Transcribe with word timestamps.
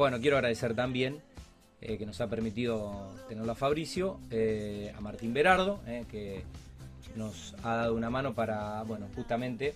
Bueno, 0.00 0.18
quiero 0.18 0.38
agradecer 0.38 0.74
también 0.74 1.20
eh, 1.82 1.98
que 1.98 2.06
nos 2.06 2.22
ha 2.22 2.26
permitido 2.26 3.10
tenerlo 3.28 3.52
a 3.52 3.54
Fabricio, 3.54 4.18
eh, 4.30 4.94
a 4.96 5.00
Martín 5.02 5.34
Berardo, 5.34 5.78
eh, 5.86 6.06
que 6.10 6.42
nos 7.16 7.54
ha 7.62 7.74
dado 7.74 7.94
una 7.94 8.08
mano 8.08 8.32
para, 8.32 8.82
bueno, 8.84 9.08
justamente 9.14 9.74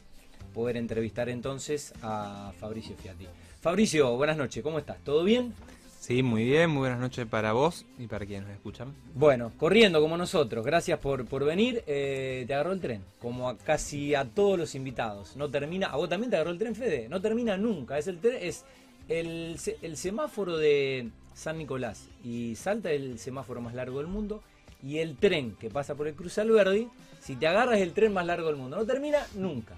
poder 0.54 0.78
entrevistar 0.78 1.28
entonces 1.28 1.92
a 2.00 2.54
Fabricio 2.58 2.96
Fiati. 2.96 3.26
Fabricio, 3.60 4.16
buenas 4.16 4.38
noches, 4.38 4.62
¿cómo 4.62 4.78
estás? 4.78 4.96
¿Todo 5.04 5.24
bien? 5.24 5.52
Sí, 6.00 6.22
muy 6.22 6.44
bien, 6.44 6.70
muy 6.70 6.80
buenas 6.80 7.00
noches 7.00 7.26
para 7.26 7.52
vos 7.52 7.84
y 7.98 8.06
para 8.06 8.24
quienes 8.24 8.44
nos 8.46 8.56
escuchan. 8.56 8.94
Bueno, 9.14 9.52
corriendo 9.58 10.00
como 10.00 10.16
nosotros, 10.16 10.64
gracias 10.64 11.00
por, 11.00 11.26
por 11.26 11.44
venir. 11.44 11.82
te 11.84 12.46
agarró 12.48 12.72
el 12.72 12.80
tren, 12.80 13.04
como 13.18 13.50
a 13.50 13.58
casi 13.58 14.14
a 14.14 14.24
todos 14.24 14.58
los 14.58 14.74
invitados. 14.74 15.36
No 15.36 15.50
termina, 15.50 15.88
a 15.88 15.96
vos 15.96 16.08
también 16.08 16.30
te 16.30 16.36
agarró 16.36 16.50
el 16.50 16.58
tren, 16.58 16.74
Fede. 16.74 17.10
No 17.10 17.20
termina 17.20 17.58
nunca. 17.58 17.98
Es 17.98 18.06
el 18.06 18.20
tren, 18.20 18.38
es 18.40 18.64
el, 19.08 19.58
semáforo 19.96 20.56
de 20.56 21.10
San 21.34 21.58
Nicolás 21.58 22.08
y 22.22 22.54
Salta 22.56 22.90
es 22.90 23.00
el 23.00 23.18
semáforo 23.18 23.60
más 23.60 23.74
largo 23.74 23.98
del 23.98 24.06
mundo 24.06 24.42
y 24.82 24.98
el 24.98 25.16
tren 25.16 25.56
que 25.56 25.70
pasa 25.70 25.94
por 25.94 26.08
el 26.08 26.14
Cruz 26.14 26.38
Alberdi, 26.38 26.88
si 27.20 27.36
te 27.36 27.46
agarras 27.46 27.80
el 27.80 27.92
tren 27.92 28.12
más 28.12 28.26
largo 28.26 28.48
del 28.48 28.56
mundo, 28.56 28.76
no 28.76 28.84
termina 28.84 29.26
nunca. 29.34 29.76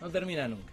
No 0.00 0.10
termina 0.10 0.46
nunca. 0.46 0.72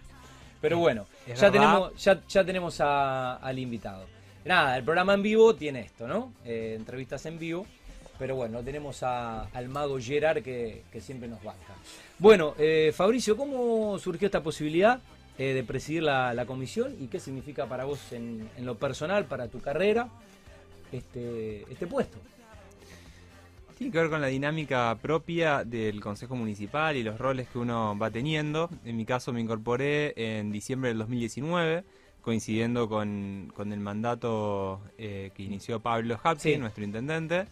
Pero 0.60 0.78
bueno, 0.78 1.06
ya 1.26 1.50
tenemos, 1.50 2.02
ya, 2.02 2.22
ya 2.26 2.44
tenemos 2.44 2.80
al 2.80 3.58
invitado. 3.58 4.06
Nada, 4.44 4.76
el 4.76 4.84
programa 4.84 5.14
en 5.14 5.22
vivo 5.22 5.54
tiene 5.54 5.80
esto, 5.80 6.06
¿no? 6.06 6.32
Eh, 6.44 6.74
entrevistas 6.78 7.24
en 7.26 7.38
vivo. 7.38 7.66
Pero 8.18 8.36
bueno, 8.36 8.62
tenemos 8.62 9.02
al 9.02 9.68
mago 9.68 9.98
Gerard 9.98 10.42
que, 10.42 10.84
siempre 11.00 11.28
nos 11.28 11.42
banca. 11.42 11.74
Bueno, 12.18 12.54
eh, 12.58 12.92
Fabricio, 12.94 13.36
¿cómo 13.36 13.98
surgió 13.98 14.26
esta 14.26 14.42
posibilidad? 14.42 15.00
Eh, 15.36 15.52
de 15.52 15.64
presidir 15.64 16.04
la, 16.04 16.44
comisión 16.46 16.94
y 17.00 17.08
qué 17.08 17.18
significa 17.18 17.66
para 17.66 17.84
vos 17.84 18.12
en, 18.12 18.48
lo 18.58 18.78
personal, 18.78 19.24
para 19.24 19.48
tu 19.48 19.60
carrera, 19.60 20.08
este, 20.92 21.62
este 21.70 21.88
puesto. 21.88 22.18
Tiene 23.76 23.92
que 23.92 23.98
ver 23.98 24.10
con 24.10 24.20
la 24.20 24.28
dinámica 24.28 24.96
propia 25.02 25.64
del 25.64 26.00
Consejo 26.00 26.36
Municipal 26.36 26.96
y 26.96 27.02
los 27.02 27.18
roles 27.18 27.48
que 27.48 27.58
uno 27.58 27.98
va 27.98 28.12
teniendo. 28.12 28.70
En 28.84 28.96
mi 28.96 29.04
caso 29.04 29.32
me 29.32 29.40
incorporé 29.40 30.14
en 30.16 30.52
diciembre 30.52 30.90
del 30.90 30.98
2019, 30.98 31.82
coincidiendo 32.22 32.88
con, 32.88 33.52
el 33.58 33.80
mandato 33.80 34.80
eh, 34.96 35.32
que 35.34 35.42
inició 35.42 35.80
Pablo 35.80 36.16
Hapsi, 36.22 36.56
nuestro 36.58 36.84
intendente. 36.84 37.46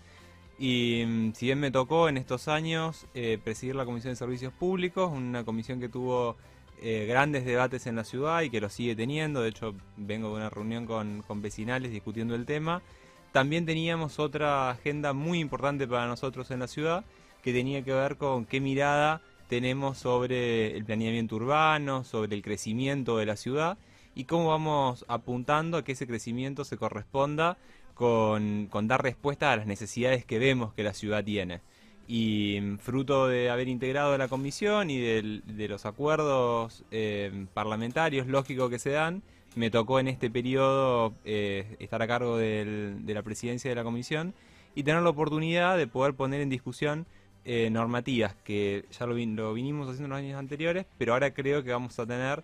Y 0.57 1.03
mm, 1.05 1.33
si 1.33 1.47
bien 1.47 1.59
me 1.59 1.73
tocó 1.73 2.09
en 2.09 2.17
estos 2.17 2.47
años 2.47 3.09
eh, 3.15 3.41
presidir 3.43 3.75
la 3.75 3.85
Comisión 3.85 4.13
de 4.13 4.17
Servicios 4.17 4.53
Públicos, 4.53 5.11
una 5.13 5.45
comisión 5.45 5.81
que 5.81 5.89
tuvo 5.89 6.37
eh, 6.85 7.07
grandes 7.07 7.45
debates 7.45 7.87
en 7.87 7.95
la 7.95 8.03
ciudad 8.03 8.43
y 8.43 8.51
que 8.51 8.61
lo 8.61 8.69
sigue 8.69 8.97
teniendo. 8.97 9.43
De 9.43 9.51
hecho, 9.51 9.75
vengo 9.97 10.31
de 10.31 10.35
una 10.35 10.51
reunión 10.51 10.85
con, 10.85 11.23
vecinales 11.41 11.93
discutiendo 11.93 12.35
el 12.35 12.45
tema. 12.45 12.83
También 13.31 13.65
teníamos 13.65 14.19
otra 14.19 14.71
agenda 14.71 15.13
muy 15.13 15.39
importante 15.39 15.87
para 15.87 16.07
nosotros 16.07 16.51
en 16.51 16.59
la 16.61 16.67
ciudad 16.67 17.05
que 17.43 17.53
tenía 17.53 17.83
que 17.83 17.93
ver 17.93 18.17
con 18.17 18.45
qué 18.45 18.61
mirada 18.61 19.23
tenemos 19.49 19.99
sobre 19.99 20.77
el 20.77 20.85
planeamiento 20.85 21.37
urbano, 21.37 22.05
sobre 22.05 22.35
el 22.35 22.43
crecimiento 22.43 23.17
de 23.17 23.27
la 23.27 23.37
ciudad 23.37 23.79
y 24.15 24.25
cómo 24.25 24.49
vamos 24.49 25.05
apuntando 25.09 25.77
a 25.77 25.85
que 25.85 25.93
ese 25.93 26.07
crecimiento 26.07 26.65
se 26.65 26.77
corresponda 26.77 27.59
con, 27.95 28.67
con 28.71 28.89
dar 28.89 29.03
respuesta 29.03 29.53
a 29.53 29.57
las 29.57 29.67
necesidades 29.67 30.25
que 30.25 30.39
vemos 30.39 30.75
que 30.75 30.83
la 30.83 30.95
ciudad 30.95 31.25
tiene 31.25 31.61
y 32.09 32.61
fruto 32.81 33.29
de 33.29 33.51
haber 33.51 33.69
integrado 33.69 34.17
la 34.19 34.29
comisión 34.29 34.91
y 34.91 34.99
de 34.99 35.69
los 35.69 35.87
acuerdos 35.87 36.85
eh, 36.91 37.47
parlamentarios 37.55 38.27
lógicos 38.27 38.71
que 38.71 38.79
se 38.79 38.91
dan, 38.91 39.23
me 39.55 39.71
tocó 39.71 40.01
en 40.01 40.09
este 40.09 40.31
periodo 40.31 41.15
eh, 41.25 41.77
estar 41.79 42.03
a 42.03 42.07
cargo 42.07 42.37
de 42.37 43.03
la 43.07 43.23
presidencia 43.23 43.71
de 43.71 43.75
la 43.75 43.85
comisión 43.85 44.35
y 44.75 44.83
tener 44.83 45.03
la 45.03 45.11
oportunidad 45.11 45.77
de 45.77 45.87
poder 45.87 46.15
poner 46.15 46.41
en 46.41 46.49
discusión 46.49 47.07
eh, 47.45 47.71
normativas 47.71 48.35
que 48.45 48.85
ya 48.91 49.07
lo, 49.07 49.15
vinimos 49.15 49.89
haciendo 49.89 50.05
en 50.05 50.11
los 50.11 50.19
años 50.19 50.39
anteriores, 50.39 50.87
pero 50.99 51.13
ahora 51.13 51.33
creo 51.35 51.63
que 51.63 51.71
vamos 51.71 51.99
a 51.99 52.07
tener 52.07 52.43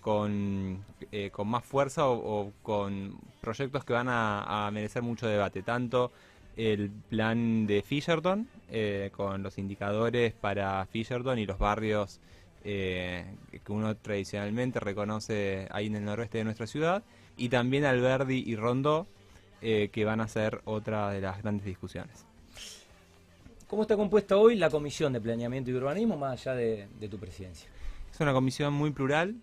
con, 0.00 0.82
con 1.32 1.48
más 1.48 1.62
fuerza 1.62 2.08
o, 2.08 2.50
con 2.62 3.18
proyectos 3.42 3.84
que 3.84 3.92
van 3.92 4.08
a 4.08 4.70
merecer 4.72 5.02
mucho 5.02 5.26
debate, 5.26 5.62
tanto 5.62 6.12
el 6.56 6.90
plan 6.90 7.66
de 7.66 7.82
Fisherton, 7.82 8.48
eh, 8.70 9.10
con 9.14 9.42
los 9.42 9.58
indicadores 9.58 10.32
para 10.32 10.84
Fisherton 10.86 11.38
y 11.38 11.46
los 11.46 11.58
barrios 11.58 12.18
eh, 12.64 13.24
que 13.64 13.72
uno 13.72 13.94
tradicionalmente 13.96 14.80
reconoce 14.80 15.68
ahí 15.70 15.86
en 15.86 15.96
el 15.96 16.04
noroeste 16.04 16.38
de 16.38 16.44
nuestra 16.44 16.66
ciudad, 16.66 17.04
y 17.36 17.50
también 17.50 17.84
Alberdi 17.84 18.42
y 18.44 18.56
Rondó, 18.56 19.06
eh, 19.60 19.90
que 19.92 20.04
van 20.04 20.20
a 20.20 20.28
ser 20.28 20.62
otra 20.64 21.10
de 21.10 21.20
las 21.20 21.42
grandes 21.42 21.66
discusiones. 21.66 22.24
¿Cómo 23.68 23.82
está 23.82 23.96
compuesta 23.96 24.36
hoy 24.36 24.56
la 24.56 24.70
Comisión 24.70 25.12
de 25.12 25.20
Planeamiento 25.20 25.70
y 25.70 25.74
Urbanismo, 25.74 26.16
más 26.16 26.40
allá 26.40 26.56
de, 26.56 26.88
de 26.98 27.08
tu 27.08 27.18
presidencia? 27.18 27.68
Es 28.12 28.20
una 28.20 28.32
comisión 28.32 28.72
muy 28.72 28.90
plural, 28.90 29.36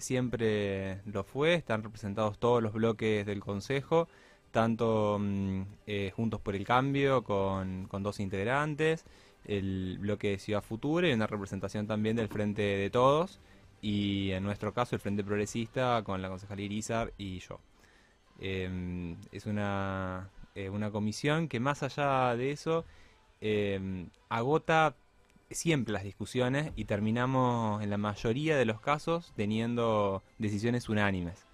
siempre 0.00 1.02
lo 1.04 1.24
fue, 1.24 1.54
están 1.54 1.82
representados 1.82 2.38
todos 2.38 2.62
los 2.62 2.72
bloques 2.72 3.26
del 3.26 3.40
Consejo 3.40 4.08
tanto 4.50 5.18
mm, 5.20 5.62
eh, 5.86 6.12
Juntos 6.14 6.40
por 6.40 6.54
el 6.54 6.64
Cambio 6.64 7.22
con, 7.24 7.88
dos 8.00 8.20
integrantes, 8.20 9.04
el 9.44 9.98
bloque 10.00 10.30
de 10.30 10.38
Ciudad 10.38 10.62
Futura 10.62 11.08
y 11.08 11.12
una 11.12 11.26
representación 11.26 11.86
también 11.86 12.16
del 12.16 12.28
Frente 12.28 12.62
de 12.62 12.90
Todos 12.90 13.40
y 13.80 14.30
en 14.32 14.42
nuestro 14.42 14.74
caso 14.74 14.96
el 14.96 15.00
Frente 15.00 15.24
Progresista 15.24 16.02
con 16.04 16.20
la 16.22 16.28
concejal 16.28 16.60
Irizar 16.60 17.12
y 17.18 17.38
yo. 17.40 17.60
Em, 18.40 19.16
es 19.32 19.46
una, 19.46 20.30
eh, 20.54 20.70
una 20.70 20.90
comisión 20.90 21.48
que 21.48 21.60
más 21.60 21.82
allá 21.82 22.36
de 22.36 22.52
eso 22.52 22.84
em, 23.40 24.10
agota 24.28 24.94
siempre 25.50 25.92
las 25.92 26.04
discusiones 26.04 26.72
y 26.76 26.84
terminamos 26.84 27.82
en 27.82 27.90
la 27.90 27.98
mayoría 27.98 28.56
de 28.56 28.64
los 28.64 28.80
casos 28.80 29.32
teniendo 29.36 30.22
decisiones 30.38 30.88
unánimes. 30.88 31.47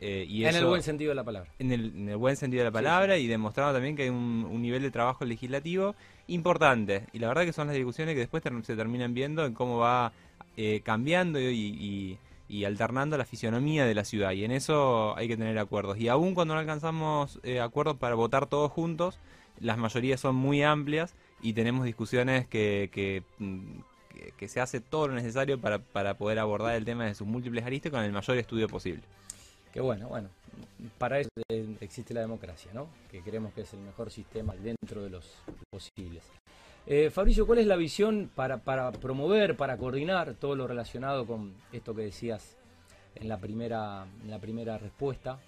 Eh, 0.00 0.26
en 0.30 0.54
el 0.54 0.66
buen 0.66 0.82
sentido 0.82 1.10
de 1.10 1.14
la 1.14 1.24
palabra. 1.24 1.50
En 1.58 1.72
el, 1.72 2.16
buen 2.16 2.36
sentido 2.36 2.60
de 2.60 2.70
la 2.70 2.72
palabra 2.72 3.18
y 3.18 3.26
demostrando 3.26 3.72
también 3.72 3.96
que 3.96 4.04
hay 4.04 4.08
un, 4.08 4.60
nivel 4.62 4.82
de 4.82 4.90
trabajo 4.90 5.24
legislativo 5.24 5.94
importante. 6.28 7.06
Y 7.12 7.18
la 7.18 7.28
verdad 7.28 7.44
que 7.44 7.52
son 7.52 7.66
las 7.66 7.76
discusiones 7.76 8.14
que 8.14 8.20
después 8.20 8.42
se 8.62 8.76
terminan 8.76 9.14
viendo 9.14 9.44
en 9.44 9.54
cómo 9.54 9.78
va 9.78 10.12
eh, 10.56 10.80
cambiando 10.84 11.40
y, 11.40 12.18
alternando 12.64 13.18
la 13.18 13.24
fisionomía 13.24 13.84
de 13.86 13.94
la 13.94 14.04
ciudad. 14.04 14.32
Y 14.32 14.44
en 14.44 14.52
eso 14.52 15.16
hay 15.16 15.28
que 15.28 15.36
tener 15.36 15.58
acuerdos. 15.58 15.98
Y 15.98 16.08
aún 16.08 16.34
cuando 16.34 16.54
no 16.54 16.60
alcanzamos 16.60 17.40
eh, 17.42 17.60
acuerdos 17.60 17.96
para 17.96 18.14
votar 18.14 18.46
todos 18.46 18.70
juntos, 18.70 19.18
las 19.60 19.78
mayorías 19.78 20.20
son 20.20 20.36
muy 20.36 20.62
amplias 20.62 21.14
y 21.42 21.52
tenemos 21.52 21.84
discusiones 21.84 22.46
que, 22.46 22.90
que, 22.92 23.22
mm, 23.38 23.80
se 24.46 24.60
hace 24.60 24.80
todo 24.80 25.08
lo 25.08 25.14
necesario 25.14 25.60
para, 25.60 25.78
para 25.78 26.14
poder 26.14 26.38
abordar 26.38 26.74
el 26.76 26.84
tema 26.84 27.06
de 27.06 27.14
sus 27.14 27.26
múltiples 27.26 27.64
aristas 27.64 27.92
con 27.92 28.02
el 28.02 28.12
mayor 28.12 28.36
estudio 28.36 28.68
posible. 28.68 29.02
Que 29.72 29.80
bueno, 29.80 30.08
bueno, 30.08 30.28
para 30.98 31.20
eso 31.20 31.28
existe 31.80 32.14
la 32.14 32.20
democracia, 32.20 32.70
¿no? 32.72 32.88
Que 33.10 33.20
creemos 33.22 33.52
que 33.52 33.62
es 33.62 33.72
el 33.74 33.80
mejor 33.80 34.10
sistema 34.10 34.54
dentro 34.54 35.02
de 35.02 35.10
los 35.10 35.26
posibles. 35.70 36.24
Eh, 36.86 37.10
Fabricio, 37.10 37.46
¿cuál 37.46 37.58
es 37.58 37.66
la 37.66 37.76
visión 37.76 38.30
para, 38.34 38.58
para 38.58 38.90
promover, 38.92 39.56
para 39.56 39.76
coordinar 39.76 40.34
todo 40.34 40.56
lo 40.56 40.66
relacionado 40.66 41.26
con 41.26 41.52
esto 41.70 41.94
que 41.94 42.02
decías 42.02 42.56
en 43.14 43.28
la 43.28 43.38
primera, 43.38 44.06
en 44.24 44.30
la 44.30 44.38
primera 44.38 44.78
respuesta? 44.78 45.38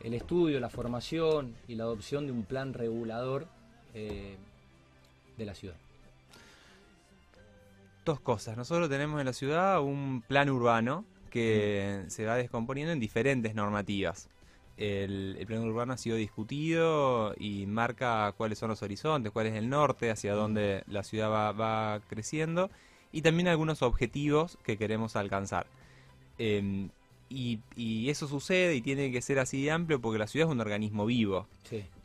El 0.00 0.14
estudio, 0.14 0.58
la 0.58 0.70
formación 0.70 1.54
y 1.68 1.76
la 1.76 1.84
adopción 1.84 2.26
de 2.26 2.32
un 2.32 2.44
plan 2.44 2.74
regulador 2.74 3.46
eh, 3.94 4.36
de 5.36 5.44
la 5.46 5.54
ciudad. 5.54 5.76
Dos 8.04 8.20
cosas. 8.20 8.56
Nosotros 8.56 8.88
tenemos 8.88 9.20
en 9.20 9.26
la 9.26 9.32
ciudad 9.32 9.80
un 9.80 10.22
plan 10.26 10.50
urbano 10.50 11.04
que 11.28 12.04
se 12.08 12.24
va 12.24 12.36
descomponiendo 12.36 12.92
en 12.92 13.00
diferentes 13.00 13.54
normativas. 13.54 14.28
El, 14.78 15.42
plan 15.46 15.64
urbano 15.64 15.92
ha 15.92 15.98
sido 15.98 16.16
discutido 16.16 17.34
y 17.36 17.66
marca 17.66 18.32
cuáles 18.36 18.58
son 18.58 18.68
los 18.68 18.82
horizontes, 18.82 19.32
cuál 19.32 19.48
es 19.48 19.54
el 19.54 19.68
norte, 19.68 20.10
hacia 20.10 20.34
dónde 20.34 20.84
la 20.86 21.02
ciudad 21.02 21.30
va, 21.30 22.00
creciendo 22.08 22.70
y 23.10 23.22
también 23.22 23.48
algunos 23.48 23.82
objetivos 23.82 24.56
que 24.62 24.76
queremos 24.76 25.16
alcanzar. 25.16 25.66
Em, 26.38 26.90
y, 27.28 28.08
eso 28.08 28.28
sucede 28.28 28.76
y 28.76 28.80
tiene 28.80 29.10
que 29.10 29.20
ser 29.20 29.40
así 29.40 29.64
de 29.64 29.72
amplio 29.72 30.00
porque 30.00 30.18
la 30.18 30.28
ciudad 30.28 30.48
es 30.48 30.52
un 30.52 30.60
organismo 30.60 31.06
vivo. 31.06 31.48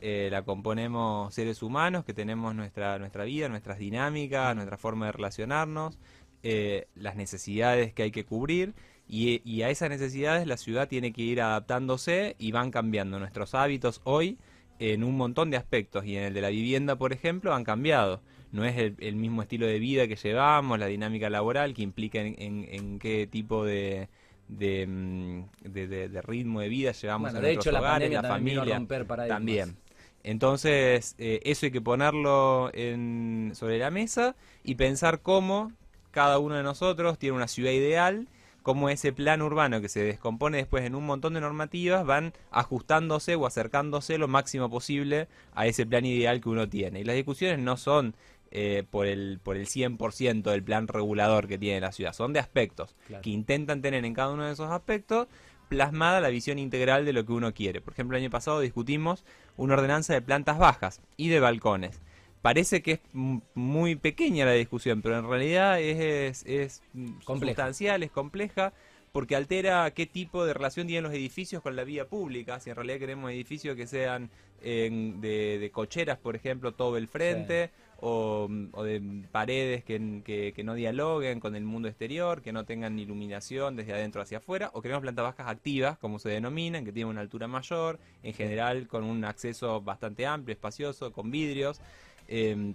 Eh, 0.00 0.28
la 0.30 0.42
componemos 0.42 1.32
seres 1.32 1.62
humanos 1.62 2.04
que 2.04 2.12
tenemos 2.12 2.54
nuestra, 2.56 2.98
nuestra 2.98 3.24
vida, 3.24 3.48
nuestras 3.48 3.78
dinámicas, 3.78 4.54
nuestra 4.54 4.76
forma 4.76 5.06
de 5.06 5.12
relacionarnos, 5.12 5.96
eh, 6.42 6.88
las 6.96 7.16
necesidades 7.16 7.92
que 7.94 8.02
hay 8.02 8.10
que 8.10 8.24
cubrir 8.24 8.74
y, 9.08 9.62
a 9.62 9.70
esas 9.70 9.90
necesidades 9.90 10.46
la 10.46 10.56
ciudad 10.56 10.88
tiene 10.88 11.12
que 11.12 11.22
ir 11.22 11.40
adaptándose 11.40 12.36
y 12.38 12.52
van 12.52 12.70
cambiando 12.70 13.18
nuestros 13.18 13.54
hábitos 13.54 14.00
hoy 14.04 14.38
en 14.78 15.04
un 15.04 15.16
montón 15.16 15.50
de 15.50 15.56
aspectos 15.56 16.04
y 16.04 16.16
en 16.16 16.24
el 16.24 16.34
de 16.34 16.40
la 16.40 16.48
vivienda, 16.48 16.96
por 16.96 17.12
ejemplo, 17.12 17.54
han 17.54 17.64
cambiado. 17.64 18.20
No 18.50 18.64
es 18.64 18.76
el, 18.76 19.16
mismo 19.16 19.42
estilo 19.42 19.66
de 19.66 19.78
vida 19.78 20.06
que 20.06 20.16
llevamos, 20.16 20.78
la 20.78 20.86
dinámica 20.86 21.28
laboral 21.28 21.74
que 21.74 21.82
implica 21.82 22.20
en, 22.20 22.98
qué 23.00 23.26
tipo 23.26 23.64
de, 23.64 24.08
de, 24.48 24.86
mm, 24.86 25.44
de- 25.72 25.88
de- 25.88 26.08
de 26.08 26.22
ritmo 26.22 26.60
de 26.60 26.68
vida 26.68 26.92
llevamos 26.92 27.32
Bueno, 27.32 27.38
a 27.38 27.42
de 27.42 27.48
hecho, 27.50 27.56
nuestros 27.56 27.72
la 27.74 27.80
hogares, 27.80 27.94
pandemia 28.08 28.22
la 28.22 28.28
también 28.28 28.56
familia. 28.58 28.78
romper. 28.78 29.06
También. 29.28 29.76
Entonces, 30.22 31.14
eh, 31.18 31.40
eso 31.44 31.66
hay 31.66 31.72
que 31.72 31.80
ponerlo 31.82 32.70
en- 32.72 33.52
sobre 33.54 33.78
la 33.78 33.90
mesa 33.90 34.34
y 34.64 34.74
pensar 34.76 35.20
cómo 35.20 35.72
cada 36.10 36.38
uno 36.38 36.54
de 36.54 36.62
nosotros 36.62 37.18
tiene 37.18 37.36
una 37.36 37.48
ciudad 37.48 37.72
ideal, 37.72 38.26
cómo 38.64 38.88
ese 38.88 39.12
plan 39.12 39.42
urbano 39.42 39.82
que 39.82 39.90
se 39.90 40.02
descompone 40.02 40.56
después 40.56 40.84
en 40.84 40.94
un 40.94 41.04
montón 41.04 41.34
de 41.34 41.40
normativas 41.42 42.04
van 42.06 42.32
ajustándose 42.50 43.34
o 43.36 43.46
acercándose 43.46 44.16
lo 44.16 44.26
máximo 44.26 44.70
posible 44.70 45.28
a 45.54 45.66
ese 45.66 45.84
plan 45.84 46.06
ideal 46.06 46.40
que 46.40 46.48
uno 46.48 46.66
tiene. 46.66 47.00
Y 47.00 47.04
las 47.04 47.14
discusiones 47.14 47.58
no 47.58 47.76
son 47.76 48.16
eh, 48.50 48.82
por, 48.90 49.06
el, 49.06 49.38
por 49.42 49.56
el 49.58 49.66
100% 49.66 50.42
del 50.50 50.62
plan 50.62 50.88
regulador 50.88 51.46
que 51.46 51.58
tiene 51.58 51.78
la 51.80 51.92
ciudad, 51.92 52.14
son 52.14 52.32
de 52.32 52.40
aspectos 52.40 52.96
Claro. 53.06 53.22
que 53.22 53.30
intentan 53.30 53.82
tener 53.82 54.02
en 54.06 54.14
cada 54.14 54.30
uno 54.32 54.44
de 54.46 54.52
esos 54.52 54.70
aspectos 54.70 55.28
plasmada 55.68 56.20
la 56.22 56.28
visión 56.28 56.58
integral 56.58 57.04
de 57.04 57.12
lo 57.12 57.26
que 57.26 57.32
uno 57.32 57.52
quiere. 57.52 57.82
Por 57.82 57.92
ejemplo, 57.92 58.16
el 58.16 58.22
año 58.22 58.30
pasado 58.30 58.60
discutimos 58.60 59.24
una 59.58 59.74
ordenanza 59.74 60.14
de 60.14 60.22
plantas 60.22 60.56
bajas 60.58 61.02
y 61.18 61.28
de 61.28 61.40
balcones. 61.40 62.00
Parece 62.44 62.82
que 62.82 62.92
es 62.92 63.00
muy 63.54 63.96
pequeña 63.96 64.44
la 64.44 64.52
discusión, 64.52 65.00
pero 65.00 65.18
en 65.18 65.26
realidad 65.26 65.80
es, 65.80 66.44
es, 66.44 66.82
Compleja. 67.24 67.54
sustancial, 67.54 68.02
es 68.02 68.10
compleja, 68.10 68.74
porque 69.12 69.34
altera 69.34 69.90
qué 69.92 70.04
tipo 70.04 70.44
de 70.44 70.52
relación 70.52 70.86
tienen 70.86 71.04
los 71.04 71.14
edificios 71.14 71.62
con 71.62 71.74
la 71.74 71.84
vía 71.84 72.06
pública. 72.06 72.60
Si 72.60 72.68
en 72.68 72.76
realidad 72.76 72.98
queremos 72.98 73.30
edificios 73.30 73.76
que 73.76 73.86
sean 73.86 74.28
en- 74.60 75.22
de, 75.22 75.58
de 75.58 75.70
cocheras, 75.70 76.18
por 76.18 76.36
ejemplo, 76.36 76.72
todo 76.72 76.98
el 76.98 77.08
frente, 77.08 77.70
o, 78.00 78.46
o 78.72 78.82
de 78.84 79.00
paredes 79.32 79.82
que, 79.82 80.20
que- 80.22 80.52
que 80.54 80.64
no 80.64 80.74
dialoguen 80.74 81.40
con 81.40 81.56
el 81.56 81.64
mundo 81.64 81.88
exterior, 81.88 82.42
que 82.42 82.52
no 82.52 82.66
tengan 82.66 82.98
iluminación 82.98 83.74
desde 83.74 83.94
adentro 83.94 84.20
hacia 84.20 84.36
afuera, 84.36 84.68
o 84.74 84.82
queremos 84.82 85.00
plantas 85.00 85.22
bajas 85.24 85.48
activas, 85.48 85.96
como 85.96 86.18
se 86.18 86.28
denominan, 86.28 86.84
que 86.84 86.92
tienen 86.92 87.08
una 87.08 87.22
altura 87.22 87.48
mayor, 87.48 87.98
en 88.22 88.34
general 88.34 88.86
con 88.86 89.02
un 89.04 89.24
acceso 89.24 89.80
bastante 89.80 90.26
amplio, 90.26 90.52
espacioso, 90.52 91.10
con 91.10 91.30
vidrios. 91.30 91.80
Eh, 92.28 92.74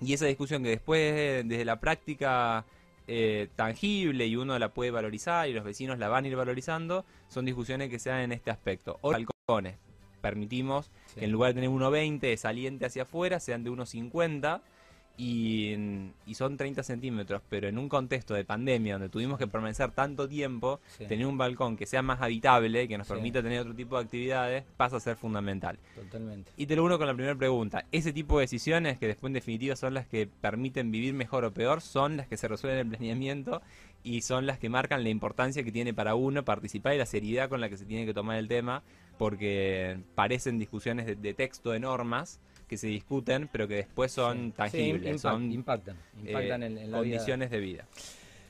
y 0.00 0.12
esa 0.12 0.26
discusión 0.26 0.62
que 0.62 0.70
después, 0.70 1.46
desde 1.46 1.64
la 1.64 1.80
práctica 1.80 2.64
eh, 3.06 3.48
tangible 3.56 4.26
y 4.26 4.36
uno 4.36 4.58
la 4.58 4.70
puede 4.70 4.90
valorizar 4.90 5.48
y 5.48 5.52
los 5.52 5.64
vecinos 5.64 5.98
la 5.98 6.08
van 6.08 6.24
a 6.24 6.28
ir 6.28 6.36
valorizando, 6.36 7.04
son 7.28 7.44
discusiones 7.44 7.90
que 7.90 7.98
se 7.98 8.10
dan 8.10 8.20
en 8.20 8.32
este 8.32 8.50
aspecto. 8.50 8.98
O 9.02 9.12
balcones. 9.12 9.76
Permitimos 10.20 10.90
Sí. 11.08 11.20
que 11.20 11.24
en 11.26 11.32
lugar 11.32 11.50
de 11.50 11.60
tener 11.60 11.70
1,20 11.70 12.20
de 12.20 12.36
saliente 12.36 12.86
hacia 12.86 13.02
afuera, 13.02 13.40
sean 13.40 13.62
de 13.62 13.70
1,50 13.70 14.62
y, 15.16 15.74
y 16.26 16.34
son 16.34 16.56
30 16.56 16.82
centímetros, 16.82 17.40
pero 17.48 17.68
en 17.68 17.78
un 17.78 17.88
contexto 17.88 18.34
de 18.34 18.44
pandemia 18.44 18.94
donde 18.94 19.08
tuvimos 19.08 19.38
que 19.38 19.46
permanecer 19.46 19.92
tanto 19.92 20.28
tiempo, 20.28 20.80
Sí. 20.98 21.06
tener 21.06 21.26
un 21.26 21.38
balcón 21.38 21.76
que 21.76 21.86
sea 21.86 22.02
más 22.02 22.20
habitable, 22.20 22.88
que 22.88 22.98
nos 22.98 23.06
Sí. 23.06 23.12
permita 23.14 23.42
tener 23.42 23.60
otro 23.60 23.74
tipo 23.74 23.96
de 23.96 24.04
actividades, 24.04 24.64
pasa 24.76 24.96
a 24.96 25.00
ser 25.00 25.16
fundamental. 25.16 25.78
Totalmente. 25.94 26.50
Y 26.56 26.66
te 26.66 26.74
lo 26.76 26.84
uno 26.84 26.98
con 26.98 27.06
la 27.06 27.14
primera 27.14 27.34
pregunta. 27.36 27.84
Ese 27.92 28.12
tipo 28.12 28.38
de 28.38 28.42
decisiones, 28.44 28.98
que 28.98 29.06
después 29.06 29.28
en 29.30 29.34
definitiva 29.34 29.76
son 29.76 29.94
las 29.94 30.06
que 30.06 30.26
permiten 30.26 30.90
vivir 30.90 31.14
mejor 31.14 31.44
o 31.44 31.52
peor, 31.52 31.80
son 31.80 32.16
las 32.16 32.26
que 32.26 32.36
se 32.36 32.48
resuelven 32.48 32.80
en 32.80 32.86
el 32.86 32.90
planeamiento 32.96 33.62
y 34.02 34.22
son 34.22 34.46
las 34.46 34.58
que 34.58 34.68
marcan 34.68 35.02
la 35.02 35.08
importancia 35.10 35.62
que 35.62 35.72
tiene 35.72 35.94
para 35.94 36.14
uno 36.14 36.44
participar 36.44 36.94
y 36.94 36.98
la 36.98 37.06
seriedad 37.06 37.48
con 37.48 37.60
la 37.60 37.68
que 37.68 37.76
se 37.76 37.86
tiene 37.86 38.04
que 38.04 38.12
tomar 38.14 38.36
el 38.36 38.48
tema, 38.48 38.82
porque 39.16 39.98
parecen 40.14 40.58
discusiones 40.58 41.06
de, 41.06 41.14
de 41.14 41.34
texto 41.34 41.70
de 41.70 41.80
normas 41.80 42.40
que 42.74 42.78
se 42.78 42.86
discuten, 42.88 43.48
pero 43.52 43.68
que 43.68 43.76
después 43.76 44.10
son 44.10 44.50
tangibles, 44.52 45.14
impact- 45.16 45.18
son 45.20 45.52
impactan, 45.52 45.96
impactan 46.24 46.62
eh, 46.62 46.66
en, 46.66 46.78
en 46.78 46.90
la 46.90 47.00
vida. 47.00 47.16
condiciones 47.18 47.50
de 47.50 47.60
vida. 47.60 47.86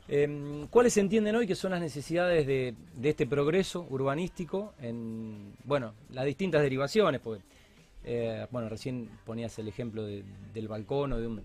Eh, 0.08 0.66
¿Cuáles 0.70 0.92
se 0.94 1.00
entienden 1.00 1.34
hoy 1.36 1.46
que 1.46 1.54
son 1.54 1.70
las 1.72 1.80
necesidades 1.80 2.46
de, 2.46 2.74
de 2.96 3.08
este 3.10 3.26
progreso 3.26 3.86
urbanístico 3.90 4.74
en, 4.80 5.52
bueno, 5.64 5.92
las 6.10 6.24
distintas 6.24 6.62
derivaciones? 6.62 7.20
Porque, 7.20 7.42
eh, 8.04 8.46
bueno, 8.50 8.68
recién 8.68 9.08
ponías 9.24 9.58
el 9.58 9.68
ejemplo 9.68 10.04
de- 10.04 10.24
del 10.52 10.68
balcón 10.68 11.12
o 11.12 11.20
de 11.20 11.26
un, 11.26 11.42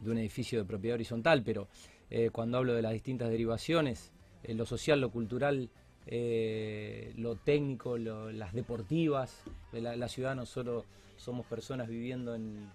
de 0.00 0.10
un 0.10 0.18
edificio 0.18 0.58
de 0.60 0.64
propiedad 0.64 0.94
horizontal, 0.94 1.42
pero 1.44 1.66
eh, 2.10 2.30
cuando 2.32 2.58
hablo 2.58 2.74
de 2.74 2.82
las 2.82 2.92
distintas 2.92 3.28
derivaciones, 3.30 4.12
lo 4.46 4.66
social, 4.66 5.00
lo 5.00 5.10
cultural, 5.10 5.68
eh, 6.06 7.12
lo 7.16 7.36
técnico, 7.36 7.96
lo- 7.98 8.30
las 8.32 8.52
deportivas, 8.52 9.42
de 9.72 9.80
la, 9.80 9.96
la 9.96 10.08
ciudad 10.08 10.34
no 10.36 10.46
solo 10.46 10.84
somos 11.16 11.46
personas 11.46 11.88
viviendo 11.88 12.34
en, 12.34 12.68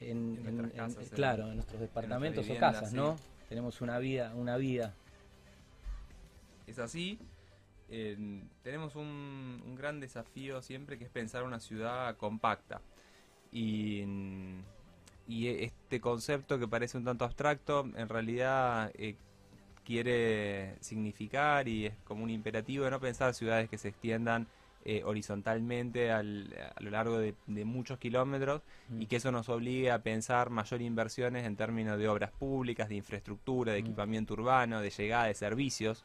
en- 0.00 0.46
En 0.46 0.70
casas, 0.70 1.10
claro, 1.10 1.48
en 1.48 1.56
nuestros 1.56 1.80
departamentos 1.80 2.44
o 2.44 2.48
viviendas, 2.48 2.74
casas, 2.74 2.90
sí. 2.90 2.96
¿no? 2.96 3.16
Tenemos 3.48 3.80
una 3.80 3.98
vida, 3.98 4.34
una 4.34 4.56
vida. 4.56 4.94
Es 6.66 6.78
así. 6.78 7.18
eh, 7.90 8.42
tenemos 8.62 8.94
un, 8.96 9.62
un 9.64 9.74
gran 9.74 9.98
desafío 10.00 10.60
siempre 10.60 10.98
que 10.98 11.04
es 11.04 11.10
pensar 11.10 11.42
una 11.44 11.58
ciudad 11.60 12.16
compacta. 12.16 12.82
Y, 13.50 14.04
y 15.26 15.46
este 15.48 16.00
concepto 16.00 16.58
que 16.58 16.68
parece 16.68 16.98
un 16.98 17.04
tanto 17.04 17.24
abstracto, 17.24 17.86
en 17.96 18.08
realidad 18.10 18.90
eh, 18.94 19.16
quiere 19.92 20.74
significar 20.80 21.66
y 21.66 21.86
es 21.86 21.94
como 22.04 22.22
un 22.22 22.28
imperativo 22.30 22.84
de 22.84 22.90
no 22.90 23.00
pensar 23.00 23.32
ciudades 23.32 23.70
que 23.70 23.78
se 23.78 23.88
extiendan 23.88 24.46
eh, 24.84 25.02
horizontalmente 25.04 26.12
al- 26.12 26.54
a 26.76 26.80
lo 26.82 26.90
largo 26.90 27.18
de, 27.18 27.34
de 27.46 27.64
muchos 27.64 27.98
kilómetros 27.98 28.60
y 29.00 29.06
que 29.06 29.16
eso 29.16 29.32
nos 29.32 29.48
obligue 29.48 29.90
a 29.90 29.98
pensar 30.02 30.50
mayor 30.50 30.80
inversiones 30.82 31.44
en 31.46 31.56
términos 31.56 31.98
de 31.98 32.06
obras 32.08 32.30
públicas, 32.30 32.88
de 32.88 32.96
infraestructura, 32.96 33.72
de 33.72 33.80
Mm. 33.82 33.86
equipamiento 33.86 34.34
urbano, 34.34 34.80
de 34.80 34.90
llegada 34.90 35.24
de 35.26 35.34
servicios. 35.34 36.04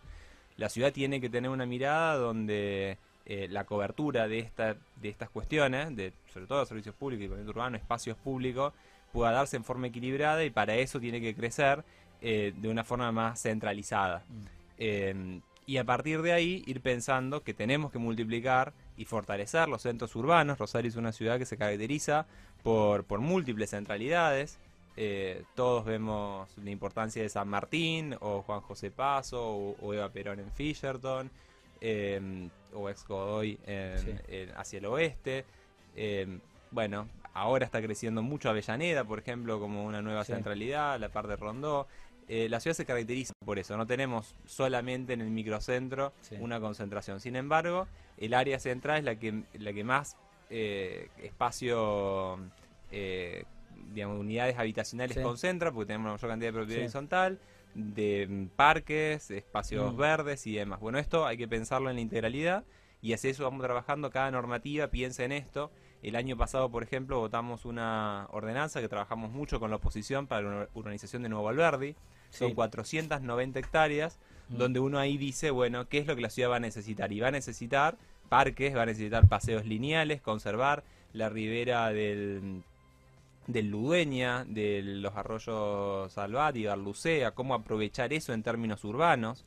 La 0.57 0.69
ciudad 0.69 0.91
tiene 0.93 1.19
que 1.21 1.29
tener 1.29 1.49
una 1.51 1.65
mirada 1.65 2.15
donde 2.15 2.97
eh, 3.25 3.47
la 3.49 3.63
cobertura 3.65 4.27
de, 4.27 4.39
esta, 4.39 4.75
de 5.01 5.09
estas 5.09 5.29
cuestiones, 5.29 5.95
de, 5.95 6.11
sobre 6.33 6.45
todo 6.47 6.65
servicios 6.65 6.95
públicos, 6.95 7.23
equipamiento 7.23 7.51
urbano, 7.51 7.77
espacios 7.77 8.17
públicos, 8.17 8.73
pueda 9.13 9.31
darse 9.31 9.55
en 9.55 9.63
forma 9.63 9.87
equilibrada 9.87 10.43
y 10.43 10.49
para 10.49 10.75
eso 10.75 10.99
tiene 10.99 11.21
que 11.21 11.35
crecer 11.35 11.83
eh, 12.23 12.53
de 12.57 12.69
una 12.69 12.83
forma 12.83 13.11
más 13.11 13.39
centralizada. 13.41 14.23
Mm. 14.27 14.45
Eh, 14.79 15.39
y 15.65 15.77
a 15.77 15.83
partir 15.83 16.21
de 16.23 16.33
ahí 16.33 16.63
ir 16.65 16.81
pensando 16.81 17.43
que 17.43 17.53
tenemos 17.53 17.91
que 17.91 17.97
multiplicar 17.99 18.73
y 18.97 19.05
fortalecer 19.05 19.69
los 19.69 19.81
centros 19.83 20.15
urbanos. 20.15 20.57
Rosario 20.57 20.89
es 20.89 20.95
una 20.95 21.11
ciudad 21.11 21.37
que 21.37 21.45
se 21.45 21.55
caracteriza 21.57 22.25
por, 22.63 23.03
por 23.05 23.19
múltiples 23.21 23.69
centralidades. 23.69 24.57
Eh, 24.97 25.43
todos 25.55 25.85
vemos 25.85 26.49
la 26.57 26.69
importancia 26.69 27.21
de 27.21 27.29
San 27.29 27.47
Martín, 27.47 28.15
o 28.19 28.41
Juan 28.41 28.59
José 28.61 28.91
Paso, 28.91 29.41
o, 29.41 29.75
o 29.81 29.93
Eva 29.93 30.09
Perón 30.09 30.39
en 30.39 30.51
Fisherton, 30.51 31.29
eh, 31.81 32.49
o 32.73 32.89
Ex 32.89 33.05
Godoy 33.07 33.57
en- 33.65 33.99
Sí. 33.99 34.11
en- 34.27 34.51
hacia 34.57 34.79
el 34.79 34.85
oeste. 34.85 35.45
Eh, 35.95 36.39
bueno, 36.71 37.07
ahora 37.33 37.65
está 37.65 37.81
creciendo 37.81 38.21
mucho 38.21 38.49
Avellaneda, 38.49 39.03
por 39.05 39.19
ejemplo, 39.19 39.59
como 39.59 39.85
una 39.85 40.01
nueva 40.01 40.23
Sí. 40.25 40.33
centralidad, 40.33 40.99
la 40.99 41.09
parte 41.09 41.29
de 41.31 41.35
Rondó. 41.37 41.87
Eh, 42.27 42.47
la 42.49 42.59
ciudad 42.59 42.75
se 42.75 42.85
caracteriza 42.85 43.33
por 43.45 43.59
eso, 43.59 43.75
no 43.77 43.85
tenemos 43.85 44.35
solamente 44.45 45.13
en 45.13 45.21
el 45.21 45.29
microcentro 45.29 46.13
Sí. 46.21 46.35
una 46.39 46.59
concentración. 46.59 47.19
Sin 47.19 47.35
embargo, 47.35 47.87
el 48.17 48.33
área 48.33 48.59
central 48.59 48.99
es 48.99 49.03
la 49.03 49.15
que, 49.15 49.43
la 49.53 49.73
que 49.73 49.83
más 49.83 50.17
eh, 50.49 51.07
espacio, 51.21 52.37
eh, 52.91 53.43
digamos, 53.93 54.19
unidades 54.19 54.57
habitacionales 54.57 55.17
Sí. 55.17 55.23
concentra, 55.23 55.71
porque 55.71 55.87
tenemos 55.87 56.05
una 56.05 56.13
mayor 56.13 56.29
cantidad 56.29 56.49
de 56.49 56.53
propiedad 56.53 56.79
Sí. 56.79 56.83
horizontal, 56.83 57.39
de 57.73 58.27
mm, 58.29 58.47
parques, 58.55 59.31
espacios 59.31 59.93
Mm. 59.93 59.97
verdes 59.97 60.45
y 60.45 60.53
demás. 60.55 60.79
Bueno, 60.79 60.99
esto 60.99 61.25
hay 61.25 61.37
que 61.37 61.47
pensarlo 61.47 61.89
en 61.89 61.95
la 61.95 62.01
integralidad 62.01 62.63
y 63.01 63.13
así 63.13 63.29
eso 63.29 63.43
vamos 63.43 63.63
trabajando, 63.63 64.11
cada 64.11 64.29
normativa 64.31 64.87
piensa 64.87 65.23
en 65.23 65.31
esto. 65.31 65.71
El 66.03 66.15
año 66.15 66.35
pasado, 66.37 66.69
por 66.69 66.83
ejemplo, 66.83 67.19
votamos 67.19 67.65
una 67.65 68.27
ordenanza 68.31 68.81
que 68.81 68.89
trabajamos 68.89 69.31
mucho 69.31 69.59
con 69.59 69.69
la 69.69 69.77
oposición 69.77 70.27
para 70.27 70.41
la 70.41 70.67
urbanización 70.73 71.23
de 71.23 71.29
Nuevo 71.29 71.47
Alberdi. 71.49 71.95
Son 72.29 72.49
Sí. 72.49 72.53
490 72.55 73.59
hectáreas, 73.59 74.19
Mm. 74.49 74.57
donde 74.57 74.79
uno 74.81 74.99
ahí 74.99 75.17
dice, 75.17 75.49
bueno, 75.51 75.87
¿qué 75.87 75.99
es 75.99 76.05
lo 76.07 76.15
que 76.15 76.21
la 76.21 76.29
ciudad 76.29 76.49
va 76.51 76.57
a 76.57 76.59
necesitar? 76.59 77.11
Y 77.13 77.19
va 77.21 77.29
a 77.29 77.31
necesitar 77.31 77.95
parques, 78.27 78.75
va 78.75 78.81
a 78.81 78.85
necesitar 78.85 79.27
paseos 79.29 79.65
lineales, 79.65 80.21
conservar 80.21 80.83
la 81.13 81.29
ribera 81.29 81.89
del, 81.89 82.63
del 83.47 83.69
Ludueña, 83.69 84.43
de 84.45 84.81
los 84.83 85.15
arroyos 85.15 86.11
Salvat 86.11 86.55
y 86.57 86.65
Barlucea, 86.65 87.31
cómo 87.31 87.53
aprovechar 87.53 88.11
eso 88.11 88.33
en 88.33 88.43
términos 88.43 88.83
urbanos, 88.83 89.45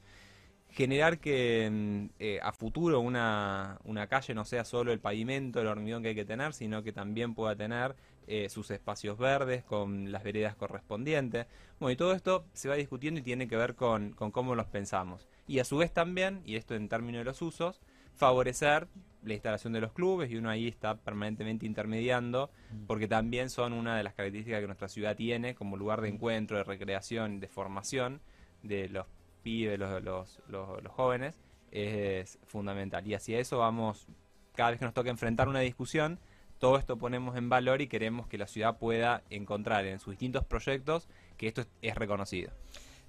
generar 0.76 1.18
que 1.18 1.68
mm, 1.72 2.06
eh, 2.18 2.38
a 2.42 2.52
futuro 2.52 3.00
una, 3.00 3.78
una 3.84 4.06
calle 4.08 4.34
no 4.34 4.44
sea 4.44 4.64
solo 4.64 4.92
el 4.92 5.00
pavimento, 5.00 5.60
el 5.60 5.68
hormigón 5.68 6.02
que 6.02 6.10
hay 6.10 6.14
que 6.14 6.26
tener, 6.26 6.52
sino 6.52 6.82
que 6.82 6.92
también 6.92 7.34
pueda 7.34 7.56
tener 7.56 7.96
eh, 8.26 8.50
sus 8.50 8.70
espacios 8.70 9.16
verdes 9.16 9.64
con 9.64 10.12
las 10.12 10.22
veredas 10.22 10.54
correspondientes. 10.54 11.46
Bueno, 11.80 11.92
y 11.92 11.96
todo 11.96 12.12
esto 12.12 12.44
se 12.52 12.68
va 12.68 12.74
discutiendo 12.74 13.20
y 13.20 13.22
tiene 13.22 13.48
que 13.48 13.56
ver 13.56 13.74
con, 13.74 14.12
con 14.12 14.30
cómo 14.30 14.54
los 14.54 14.66
pensamos. 14.66 15.26
Y 15.48 15.60
a 15.60 15.64
su 15.64 15.78
vez 15.78 15.92
también, 15.92 16.42
y 16.44 16.56
esto 16.56 16.74
en 16.74 16.90
términos 16.90 17.20
de 17.20 17.24
los 17.24 17.40
usos, 17.40 17.80
favorecer 18.14 18.86
la 19.24 19.32
instalación 19.32 19.72
de 19.72 19.80
los 19.80 19.92
clubes 19.92 20.30
y 20.30 20.36
uno 20.36 20.50
ahí 20.50 20.68
está 20.68 20.96
permanentemente 20.96 21.66
intermediando 21.66 22.50
porque 22.86 23.08
también 23.08 23.50
son 23.50 23.72
una 23.72 23.96
de 23.96 24.04
las 24.04 24.14
características 24.14 24.60
que 24.60 24.66
nuestra 24.66 24.88
ciudad 24.88 25.16
tiene 25.16 25.54
como 25.54 25.76
lugar 25.76 26.00
de 26.00 26.08
encuentro, 26.08 26.56
de 26.56 26.64
recreación, 26.64 27.40
de 27.40 27.48
formación 27.48 28.20
de 28.62 28.88
los 28.88 29.06
pibes, 29.46 29.78
los, 29.78 30.02
los, 30.48 30.68
jóvenes, 30.88 31.38
es 31.70 32.36
fundamental. 32.46 33.06
Y 33.06 33.14
hacia 33.14 33.38
eso 33.38 33.58
vamos, 33.58 34.08
cada 34.56 34.70
vez 34.70 34.80
que 34.80 34.84
nos 34.84 34.92
toca 34.92 35.08
enfrentar 35.08 35.48
una 35.48 35.60
discusión, 35.60 36.18
todo 36.58 36.78
esto 36.78 36.96
ponemos 36.96 37.36
en 37.36 37.48
valor 37.48 37.80
y 37.80 37.86
queremos 37.86 38.26
que 38.26 38.38
la 38.38 38.48
ciudad 38.48 38.76
pueda 38.76 39.22
encontrar 39.30 39.86
en 39.86 40.00
sus 40.00 40.14
distintos 40.14 40.44
proyectos 40.44 41.06
que 41.36 41.46
esto 41.46 41.62
es, 41.80 41.94
reconocido. 41.94 42.50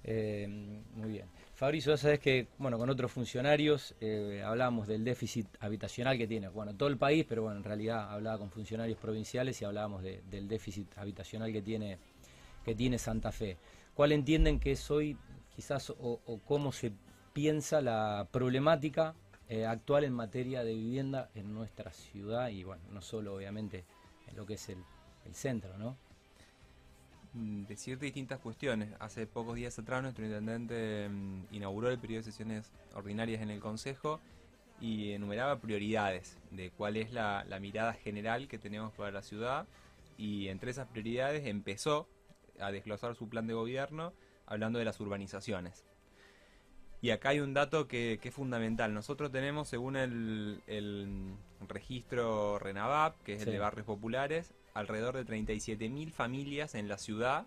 Eh, 0.04 0.46
muy 0.94 1.10
bien. 1.10 1.26
Fabricio, 1.54 1.96
sabes 1.96 2.20
que, 2.20 2.46
bueno, 2.58 2.78
con 2.78 2.88
otros 2.88 3.10
funcionarios 3.10 3.96
eh, 4.00 4.40
hablábamos 4.46 4.86
del 4.86 5.02
déficit 5.02 5.48
habitacional 5.58 6.16
que 6.16 6.28
tiene, 6.28 6.46
bueno, 6.46 6.72
todo 6.72 6.88
el 6.88 6.98
país, 6.98 7.26
pero 7.28 7.42
bueno, 7.42 7.56
en 7.56 7.64
realidad 7.64 8.12
hablaba 8.12 8.38
con 8.38 8.48
funcionarios 8.52 8.96
provinciales 8.96 9.60
y 9.60 9.64
hablábamos 9.64 10.04
del 10.04 10.46
déficit 10.46 10.96
habitacional 10.98 11.52
que 11.52 11.62
tiene, 11.62 11.98
que 12.64 12.76
tiene 12.76 12.96
Santa 12.96 13.32
Fe. 13.32 13.56
¿Cuál 13.92 14.12
entienden 14.12 14.60
que 14.60 14.70
es 14.70 14.90
hoy, 14.92 15.16
quizás, 15.58 15.90
o, 15.90 16.40
cómo 16.46 16.70
se 16.70 16.92
piensa 17.32 17.80
la 17.80 18.28
problemática 18.30 19.16
eh, 19.48 19.66
actual 19.66 20.04
en 20.04 20.12
materia 20.12 20.62
de 20.62 20.72
vivienda 20.72 21.30
en 21.34 21.52
nuestra 21.52 21.92
ciudad 21.92 22.50
y, 22.50 22.62
bueno, 22.62 22.80
no 22.92 23.02
solo 23.02 23.34
obviamente 23.34 23.84
en 24.28 24.36
lo 24.36 24.46
que 24.46 24.54
es 24.54 24.68
el, 24.68 24.78
el 25.24 25.34
centro, 25.34 25.76
¿no? 25.76 25.96
Mm, 27.32 27.64
decirte 27.64 28.04
distintas 28.04 28.38
cuestiones. 28.38 28.94
Hace 29.00 29.26
pocos 29.26 29.56
días 29.56 29.76
atrás 29.80 30.00
nuestro 30.00 30.24
intendente 30.24 31.08
mm, 31.08 31.46
inauguró 31.50 31.90
el 31.90 31.98
periodo 31.98 32.20
de 32.20 32.30
sesiones 32.30 32.70
ordinarias 32.94 33.42
en 33.42 33.50
el 33.50 33.58
Consejo 33.58 34.20
y 34.80 35.10
enumeraba 35.10 35.58
prioridades 35.58 36.38
de 36.52 36.70
cuál 36.70 36.96
es 36.96 37.12
la, 37.12 37.44
mirada 37.60 37.94
general 37.94 38.46
que 38.46 38.58
tenemos 38.58 38.92
para 38.92 39.10
la 39.10 39.22
ciudad 39.22 39.66
y 40.16 40.46
entre 40.46 40.70
esas 40.70 40.86
prioridades 40.86 41.48
empezó 41.48 42.08
a 42.60 42.70
desglosar 42.70 43.16
su 43.16 43.28
plan 43.28 43.48
de 43.48 43.54
gobierno 43.54 44.12
hablando 44.48 44.78
de 44.78 44.84
las 44.84 44.98
urbanizaciones. 45.00 45.84
Y 47.00 47.10
acá 47.10 47.28
hay 47.28 47.40
un 47.40 47.54
dato 47.54 47.86
que, 47.86 48.18
es 48.20 48.34
fundamental. 48.34 48.92
Nosotros 48.92 49.30
tenemos, 49.30 49.68
según 49.68 49.96
el, 49.96 50.60
registro 51.68 52.58
RENAVAP, 52.58 53.22
que 53.22 53.34
es 53.34 53.42
el 53.42 53.52
de 53.52 53.58
barrios 53.58 53.86
populares, 53.86 54.52
alrededor 54.74 55.16
de 55.16 55.24
37.000 55.24 56.10
familias 56.10 56.74
en 56.74 56.88
la 56.88 56.98
ciudad 56.98 57.46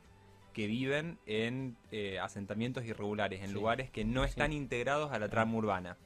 que 0.53 0.67
viven 0.67 1.17
en 1.25 1.77
eh, 1.91 2.19
asentamientos 2.19 2.85
irregulares, 2.85 3.41
en 3.41 3.53
lugares 3.53 3.89
que 3.89 4.03
no 4.03 4.23
están 4.25 4.51
integrados 4.51 5.11
a 5.11 5.19
la 5.19 5.29
trama 5.29 5.55
urbana. 5.55 5.97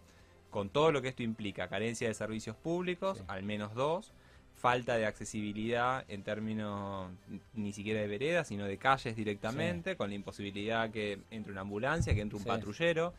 Con 0.49 0.69
todo 0.69 0.91
lo 0.91 1.01
que 1.01 1.09
esto 1.09 1.23
implica, 1.23 1.67
carencia 1.67 2.07
de 2.07 2.13
servicios 2.13 2.55
públicos, 2.55 3.23
al 3.27 3.43
menos 3.43 3.73
dos, 3.73 4.13
falta 4.55 4.97
de 4.97 5.05
accesibilidad 5.05 6.05
en 6.07 6.23
términos 6.23 7.11
ni 7.53 7.73
siquiera 7.73 8.01
de 8.01 8.07
veredas, 8.07 8.47
sino 8.47 8.65
de 8.65 8.77
calles 8.77 9.15
directamente, 9.15 9.95
con 9.95 10.09
la 10.09 10.15
imposibilidad 10.15 10.89
que 10.91 11.19
entre 11.29 11.51
una 11.51 11.61
ambulancia, 11.61 12.15
que 12.15 12.21
entre 12.21 12.37
un 12.37 12.43
patrullero. 12.43 13.13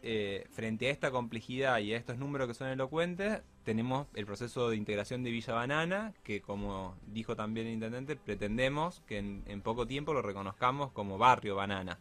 Eh, 0.00 0.46
frente 0.52 0.86
a 0.86 0.90
esta 0.92 1.10
complejidad 1.10 1.80
y 1.80 1.92
a 1.92 1.96
estos 1.96 2.18
números 2.18 2.46
que 2.46 2.54
son 2.54 2.68
elocuentes, 2.68 3.42
tenemos 3.64 4.06
el 4.14 4.26
proceso 4.26 4.70
de 4.70 4.76
integración 4.76 5.24
de 5.24 5.32
Villa 5.32 5.54
Banana, 5.54 6.14
que 6.22 6.40
como 6.40 6.94
dijo 7.08 7.34
también 7.34 7.66
el 7.66 7.72
intendente, 7.72 8.14
pretendemos 8.14 9.02
que 9.08 9.18
en, 9.18 9.60
poco 9.62 9.88
tiempo 9.88 10.14
lo 10.14 10.22
reconozcamos 10.22 10.92
como 10.92 11.18
barrio 11.18 11.56
Banana. 11.56 11.98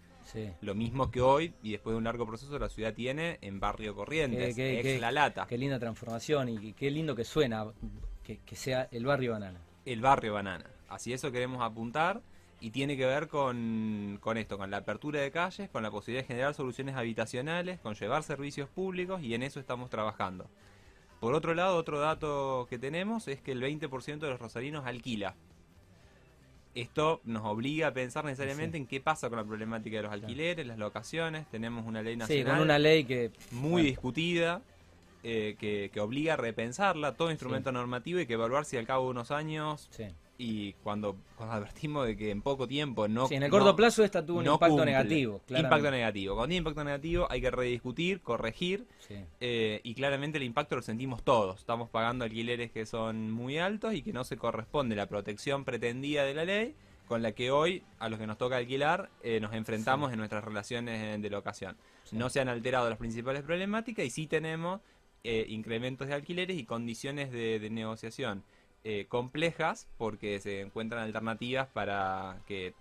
Lo 0.62 0.76
mismo 0.76 1.10
que 1.10 1.22
hoy, 1.22 1.54
y 1.64 1.72
después 1.72 1.94
de 1.94 1.98
un 1.98 2.04
largo 2.04 2.28
proceso, 2.28 2.60
la 2.60 2.70
ciudad 2.70 2.94
tiene 2.94 3.40
en 3.42 3.60
Barrio 3.60 3.96
Corrientes, 3.96 4.58
ex 4.58 5.02
La 5.02 5.12
Lata. 5.12 5.48
Qué 5.48 5.58
linda 5.58 5.80
transformación 5.80 6.50
y 6.50 6.74
qué 6.74 6.92
lindo 6.92 7.16
que 7.16 7.24
suena 7.24 7.66
que, 8.28 8.40
que 8.46 8.56
sea 8.58 8.90
el 8.92 9.06
barrio 9.06 9.32
Banana. 9.32 9.62
El 9.86 10.02
barrio 10.02 10.34
Banana. 10.34 10.66
Así 10.90 11.14
eso 11.14 11.32
queremos 11.32 11.62
apuntar 11.62 12.22
y 12.60 12.72
tiene 12.72 12.98
que 12.98 13.06
ver 13.06 13.30
con, 13.30 14.18
con, 14.20 14.38
esto, 14.38 14.58
con 14.58 14.70
la 14.70 14.78
apertura 14.78 15.22
de 15.22 15.32
calles, 15.32 15.70
con 15.70 15.82
la 15.82 15.92
posibilidad 15.92 16.24
de 16.24 16.28
generar 16.28 16.54
soluciones 16.54 16.96
habitacionales, 16.96 17.80
con 17.80 17.96
llevar 17.96 18.24
servicios 18.24 18.68
públicos 18.68 19.22
y 19.24 19.34
en 19.34 19.44
eso 19.44 19.62
estamos 19.62 19.90
trabajando. 19.90 20.50
Por 21.22 21.34
otro 21.34 21.56
lado, 21.56 21.78
otro 21.78 22.00
dato 22.00 22.68
que 22.70 22.78
tenemos 22.78 23.30
es 23.30 23.42
que 23.42 23.54
el 23.54 23.62
20% 23.62 24.20
de 24.20 24.30
los 24.30 24.40
rosarinos 24.40 24.86
alquila. 24.86 25.36
Esto 26.76 27.22
nos 27.24 27.44
obliga 27.46 27.88
a 27.88 27.94
pensar 27.94 28.26
necesariamente 28.26 28.78
en 28.78 28.86
qué 28.86 29.00
pasa 29.00 29.30
con 29.30 29.38
la 29.38 29.46
problemática 29.46 29.98
de 29.98 30.04
los 30.04 30.12
alquileres, 30.12 30.68
las 30.68 30.78
locaciones. 30.78 31.48
Tenemos 31.48 31.86
una 31.88 32.04
ley 32.04 32.18
nacional. 32.18 32.46
Sí, 32.46 32.52
con 32.52 32.62
una 32.62 32.78
ley 32.78 33.04
que. 33.06 33.32
Muy 33.52 33.82
discutida, 33.82 34.62
eh, 35.30 35.58
que, 35.60 35.90
que, 35.92 36.00
obliga 36.00 36.36
a 36.36 36.38
repensarla, 36.38 37.18
todo 37.18 37.32
instrumento 37.32 37.70
normativo 37.74 38.22
y 38.22 38.26
que 38.26 38.36
evaluar 38.36 38.64
si 38.64 38.78
al 38.78 38.86
cabo 38.86 39.04
de 39.04 39.12
unos 39.12 39.32
años 39.32 39.90
y 40.38 40.72
cuando, 40.84 41.18
cuando 41.36 41.56
advertimos 41.56 42.08
de 42.08 42.16
que 42.16 42.32
en 42.32 42.42
poco 42.42 42.66
tiempo 42.66 43.10
no... 43.10 43.28
Sí, 43.28 43.36
en 43.36 43.44
el 43.44 43.50
corto 43.50 43.76
plazo 43.76 44.06
esta 44.06 44.26
tuvo 44.26 44.40
un 44.40 44.48
impacto 44.48 44.86
negativo. 44.86 45.42
Impacto 45.50 45.92
negativo. 45.92 46.36
Cuando 46.36 46.48
tiene 46.48 46.58
impacto 46.60 46.84
negativo 46.86 47.28
hay 47.30 47.42
que 47.42 47.52
rediscutir, 47.52 48.22
corregir 48.22 48.88
eh, 49.42 49.82
y 49.84 49.94
claramente 49.96 50.38
el 50.38 50.46
impacto 50.46 50.78
lo 50.78 50.82
sentimos 50.82 51.24
todos. 51.24 51.60
Estamos 51.60 51.90
pagando 51.90 52.24
alquileres 52.24 52.72
que 52.72 52.86
son 52.86 53.30
muy 53.30 53.58
altos 53.58 53.96
y 53.96 54.04
que 54.04 54.14
no 54.14 54.24
se 54.24 54.38
corresponde 54.38 54.96
la 54.96 55.08
protección 55.08 55.66
pretendida 55.66 56.24
de 56.24 56.36
la 56.36 56.46
ley 56.46 56.74
con 57.06 57.22
la 57.22 57.34
que 57.34 57.52
hoy 57.52 57.84
a 58.00 58.08
los 58.08 58.18
que 58.18 58.28
nos 58.28 58.38
toca 58.38 58.58
alquilar 58.58 59.10
eh, 59.24 59.42
nos 59.42 59.54
enfrentamos 59.54 60.14
en 60.14 60.20
nuestras 60.20 60.44
relaciones 60.44 61.22
de 61.22 61.30
locación. 61.30 61.76
No 62.12 62.30
se 62.30 62.40
han 62.40 62.48
alterado 62.48 62.90
las 62.90 62.98
principales 62.98 63.44
problemáticas 63.44 64.06
y 64.06 64.10
sí 64.10 64.28
tenemos 64.28 64.82
eh, 65.24 65.46
incrementos 65.50 66.08
de 66.08 66.14
alquileres 66.14 66.58
y 66.58 66.64
condiciones 66.64 67.32
de 67.32 67.70
negociación 67.70 68.44
eh, 68.90 69.06
complejas 69.10 69.86
porque 69.98 70.40
se 70.40 70.62
encuentran 70.62 71.04
alternativas 71.04 71.68
para 71.68 72.38
que 72.48 72.74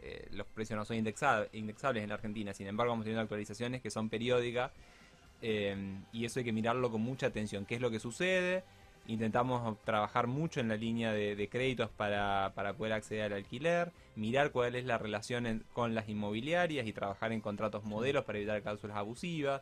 eh, 0.00 0.26
los 0.30 0.46
precios 0.46 0.78
no 0.78 0.86
son 0.86 0.96
indexables 0.96 1.50
en 1.52 2.08
la 2.08 2.14
Argentina. 2.14 2.54
Sin 2.54 2.68
embargo, 2.68 2.92
vamos 2.92 3.04
teniendo 3.04 3.20
actualizaciones 3.20 3.82
que 3.82 3.90
son 3.90 4.08
periódicas 4.08 4.70
y 5.42 6.24
eso 6.24 6.38
hay 6.38 6.44
que 6.46 6.52
mirarlo 6.52 6.90
con 6.90 7.02
mucha 7.02 7.26
atención. 7.26 7.66
¿Qué 7.66 7.74
es 7.74 7.82
lo 7.82 7.90
que 7.90 7.98
sucede? 7.98 8.64
Intentamos 9.08 9.76
trabajar 9.84 10.26
mucho 10.26 10.60
en 10.60 10.68
la 10.68 10.76
línea 10.76 11.12
de, 11.12 11.48
créditos 11.50 11.90
para, 11.90 12.50
poder 12.78 12.94
acceder 12.94 13.24
al 13.24 13.32
alquiler, 13.34 13.92
mirar 14.16 14.52
cuál 14.52 14.74
es 14.74 14.86
la 14.86 14.96
relación 14.96 15.64
con 15.74 15.94
las 15.94 16.08
inmobiliarias 16.08 16.86
y 16.86 16.94
trabajar 16.94 17.30
en 17.30 17.42
contratos 17.42 17.84
modelos 17.84 18.24
para 18.24 18.38
evitar 18.38 18.62
cláusulas 18.62 18.96
abusivas. 18.96 19.60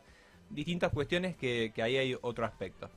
Distintas 0.53 0.91
cuestiones 0.91 1.35
que, 1.35 1.71
que 1.73 1.81
ahí 1.81 1.97
hay 1.97 2.17
otro 2.21 2.45
aspecto. 2.45 2.89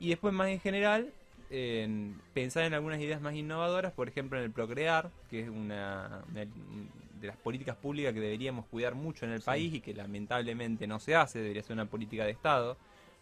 Y 0.00 0.08
después 0.08 0.34
más 0.34 0.48
en 0.48 0.60
general, 0.60 1.12
en 1.52 2.18
pensar 2.32 2.64
en 2.64 2.74
algunas 2.74 2.98
ideas 2.98 3.20
más 3.20 3.34
innovadoras, 3.34 3.92
por 3.92 4.08
ejemplo 4.08 4.38
en 4.38 4.44
el 4.44 4.50
Procrear, 4.50 5.10
que 5.30 5.40
es 5.42 5.48
una, 5.48 6.22
de 6.32 7.26
las 7.26 7.36
políticas 7.36 7.76
públicas 7.76 8.14
que 8.14 8.20
deberíamos 8.20 8.64
cuidar 8.66 8.94
mucho 8.94 9.26
en 9.26 9.32
el 9.32 9.42
país 9.42 9.74
y 9.74 9.80
que 9.80 9.92
lamentablemente 9.92 10.86
no 10.86 10.98
se 10.98 11.14
hace, 11.14 11.40
debería 11.40 11.62
ser 11.62 11.74
una 11.74 11.86
política 11.86 12.24
de 12.24 12.30
Estado. 12.30 12.76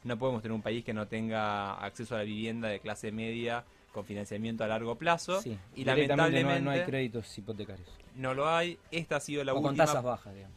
No 0.04 0.16
podemos 0.16 0.42
tener 0.42 0.54
un 0.54 0.62
país 0.62 0.84
que 0.84 0.94
no 0.94 1.06
tenga 1.08 1.74
acceso 1.74 2.14
a 2.14 2.18
la 2.18 2.24
vivienda 2.24 2.68
de 2.68 2.80
clase 2.80 3.12
media 3.12 3.64
con 3.92 4.04
financiamiento 4.04 4.62
a 4.62 4.68
largo 4.68 4.94
plazo. 4.96 5.42
y 5.74 5.84
lamentablemente 5.84 6.60
no, 6.60 6.70
hay 6.70 6.84
créditos 6.84 7.36
hipotecarios. 7.36 7.88
No 8.14 8.32
lo 8.32 8.48
hay. 8.48 8.78
Esta 8.90 9.16
ha 9.16 9.20
sido 9.20 9.42
la 9.42 9.52
última. 9.52 9.68
con 9.68 9.76
tasas 9.76 10.02
bajas, 10.02 10.34
digamos. 10.34 10.56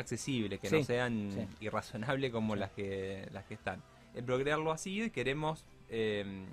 Accesible, 0.00 0.58
que 0.58 0.70
no 0.70 0.82
sean 0.82 1.48
irrazonables 1.60 2.32
como 2.32 2.56
las 2.56 2.70
que 2.70 3.28
las 3.32 3.44
que 3.44 3.54
están. 3.54 3.82
El 4.14 4.24
Procrear 4.24 4.58
lo 4.58 4.72
ha 4.72 4.78
sido 4.78 5.06
y 5.06 5.10
queremos 5.10 5.64
eh, 5.88 6.44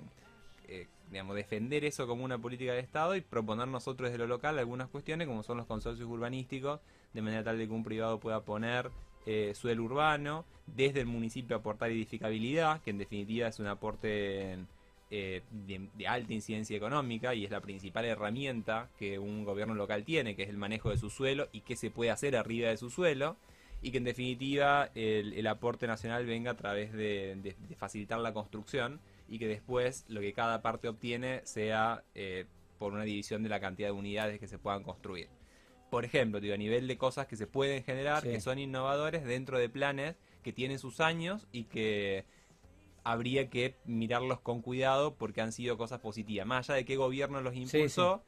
eh, 0.68 0.86
digamos, 1.10 1.34
defender 1.36 1.84
eso 1.84 2.06
como 2.06 2.24
una 2.24 2.38
política 2.38 2.72
de 2.72 2.80
Estado 2.80 3.16
y 3.16 3.22
proponer 3.22 3.66
nosotros 3.68 4.10
desde 4.10 4.18
lo 4.18 4.26
local 4.26 4.58
algunas 4.58 4.88
cuestiones 4.88 5.26
como 5.26 5.42
son 5.42 5.56
los 5.56 5.66
consorcios 5.66 6.08
urbanísticos, 6.08 6.80
de 7.14 7.22
manera 7.22 7.42
tal 7.42 7.58
de 7.58 7.66
que 7.66 7.72
un 7.72 7.84
privado 7.84 8.20
pueda 8.20 8.42
poner 8.42 8.90
eh, 9.24 9.52
suelo 9.54 9.84
urbano, 9.84 10.44
desde 10.66 11.00
el 11.00 11.06
municipio 11.06 11.56
aportar 11.56 11.90
edificabilidad, 11.90 12.82
que 12.82 12.90
en 12.90 12.98
definitiva 12.98 13.48
es 13.48 13.58
un 13.58 13.66
aporte 13.66 14.58
eh, 15.10 15.42
de, 15.50 16.06
alta 16.06 16.32
incidencia 16.32 16.76
económica 16.76 17.34
y 17.34 17.44
es 17.44 17.50
la 17.50 17.60
principal 17.60 18.04
herramienta 18.04 18.90
que 18.98 19.18
un 19.18 19.44
gobierno 19.44 19.74
local 19.74 20.04
tiene, 20.04 20.36
que 20.36 20.42
es 20.42 20.48
el 20.48 20.58
manejo 20.58 20.90
de 20.90 20.98
su 20.98 21.10
suelo 21.10 21.48
y 21.52 21.62
qué 21.62 21.76
se 21.76 21.90
puede 21.90 22.10
hacer 22.10 22.36
arriba 22.36 22.68
de 22.68 22.76
su 22.76 22.90
suelo 22.90 23.36
y 23.80 23.90
que 23.90 23.98
en 23.98 24.04
definitiva 24.04 24.90
el, 24.94 25.46
aporte 25.46 25.86
nacional 25.86 26.26
venga 26.26 26.50
a 26.50 26.56
través 26.56 26.92
de 26.92 27.54
facilitar 27.78 28.18
la 28.18 28.32
construcción 28.32 29.00
y 29.28 29.38
que 29.38 29.46
después 29.46 30.04
lo 30.08 30.20
que 30.20 30.32
cada 30.32 30.62
parte 30.62 30.88
obtiene 30.88 31.42
sea 31.44 32.02
eh, 32.14 32.46
por 32.78 32.92
una 32.92 33.04
división 33.04 33.42
de 33.42 33.48
la 33.48 33.60
cantidad 33.60 33.88
de 33.88 33.92
unidades 33.92 34.40
que 34.40 34.48
se 34.48 34.58
puedan 34.58 34.82
construir. 34.82 35.28
Por 35.90 36.04
ejemplo, 36.04 36.40
digo, 36.40 36.54
a 36.54 36.58
nivel 36.58 36.86
de 36.86 36.98
cosas 36.98 37.26
que 37.26 37.36
se 37.36 37.46
pueden 37.46 37.82
generar, 37.82 38.22
que 38.22 38.40
son 38.40 38.58
innovadores 38.58 39.24
dentro 39.24 39.58
de 39.58 39.68
planes 39.68 40.16
que 40.42 40.52
tienen 40.52 40.78
sus 40.78 41.00
años 41.00 41.46
y 41.52 41.64
que 41.64 42.24
habría 43.10 43.48
que 43.48 43.74
mirarlos 43.86 44.40
con 44.40 44.60
cuidado 44.60 45.14
porque 45.14 45.40
han 45.40 45.52
sido 45.52 45.78
cosas 45.78 45.98
positivas. 46.00 46.46
Más 46.46 46.68
allá 46.68 46.76
de 46.76 46.84
qué 46.84 46.96
gobierno 46.96 47.40
los 47.40 47.56
impulsó, 47.56 48.22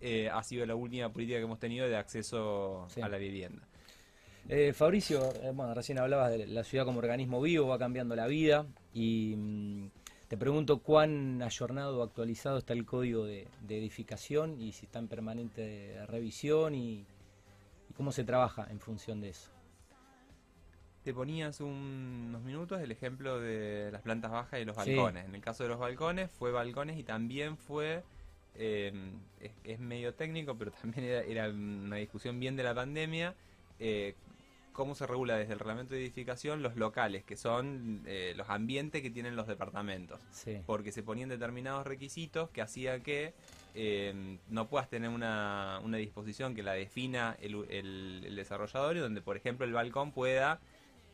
eh, 0.00 0.28
ha 0.28 0.42
sido 0.42 0.66
la 0.66 0.74
última 0.74 1.10
política 1.10 1.38
que 1.38 1.44
hemos 1.44 1.58
tenido 1.58 1.88
de 1.88 1.96
acceso 1.96 2.86
a 3.00 3.08
la 3.08 3.16
vivienda. 3.16 3.66
Eh, 4.48 4.74
Fabricio, 4.74 5.32
bueno, 5.54 5.72
recién 5.72 5.98
hablabas 5.98 6.30
de 6.30 6.46
la 6.46 6.64
ciudad 6.64 6.84
como 6.84 6.98
organismo 6.98 7.40
vivo, 7.40 7.66
va 7.66 7.78
cambiando 7.78 8.14
la 8.14 8.26
vida 8.26 8.66
y 8.92 9.34
mm, 9.36 9.86
te 10.28 10.36
pregunto 10.36 10.80
cuán 10.80 11.40
ayornado 11.42 11.98
o 11.98 12.02
actualizado 12.02 12.58
está 12.58 12.74
el 12.74 12.84
código 12.84 13.24
de, 13.24 13.48
edificación 13.68 14.60
y 14.60 14.72
si 14.72 14.84
está 14.84 14.98
en 14.98 15.08
permanente 15.08 16.04
revisión 16.06 16.74
y, 16.74 17.06
cómo 17.96 18.12
se 18.12 18.24
trabaja 18.24 18.66
en 18.70 18.80
función 18.80 19.22
de 19.22 19.30
eso. 19.30 19.50
Te 21.06 21.14
ponías 21.14 21.60
unos 21.60 22.42
minutos 22.42 22.80
el 22.80 22.90
ejemplo 22.90 23.38
de 23.38 23.90
las 23.92 24.02
plantas 24.02 24.32
bajas 24.32 24.58
y 24.60 24.64
los 24.64 24.74
Sí. 24.82 24.92
balcones. 24.96 25.24
En 25.26 25.36
el 25.36 25.40
caso 25.40 25.62
de 25.62 25.68
los 25.68 25.78
balcones 25.78 26.32
fue 26.32 26.50
balcones 26.50 26.98
y 26.98 27.04
también 27.04 27.56
fue, 27.56 28.02
eh, 28.56 28.92
es, 29.38 29.52
es 29.62 29.78
medio 29.78 30.14
técnico, 30.14 30.58
pero 30.58 30.72
también 30.72 31.04
era, 31.06 31.20
era 31.20 31.48
una 31.48 31.94
discusión 31.94 32.40
bien 32.40 32.56
de 32.56 32.64
la 32.64 32.74
pandemia, 32.74 33.36
eh, 33.78 34.16
cómo 34.72 34.96
se 34.96 35.06
regula 35.06 35.36
desde 35.36 35.52
el 35.52 35.60
reglamento 35.60 35.94
de 35.94 36.00
edificación 36.00 36.60
los 36.60 36.74
locales, 36.74 37.22
que 37.22 37.36
son 37.36 38.02
eh, 38.06 38.34
los 38.36 38.50
ambientes 38.50 39.00
que 39.00 39.10
tienen 39.10 39.36
los 39.36 39.46
departamentos 39.46 40.20
Sí. 40.32 40.58
porque 40.66 40.90
se 40.90 41.04
ponían 41.04 41.28
determinados 41.28 41.86
requisitos 41.86 42.50
que 42.50 42.62
hacía 42.62 42.98
que 42.98 43.32
eh, 43.76 44.38
no 44.48 44.66
puedas 44.68 44.90
tener 44.90 45.10
una, 45.10 45.80
una 45.84 45.98
disposición 45.98 46.56
que 46.56 46.64
la 46.64 46.72
defina 46.72 47.36
el, 47.40 47.64
el- 47.70 48.24
el 48.26 48.34
desarrollador 48.34 48.96
y 48.96 49.00
donde, 49.00 49.20
por 49.22 49.36
ejemplo, 49.36 49.64
el 49.64 49.72
balcón 49.72 50.10
pueda 50.10 50.58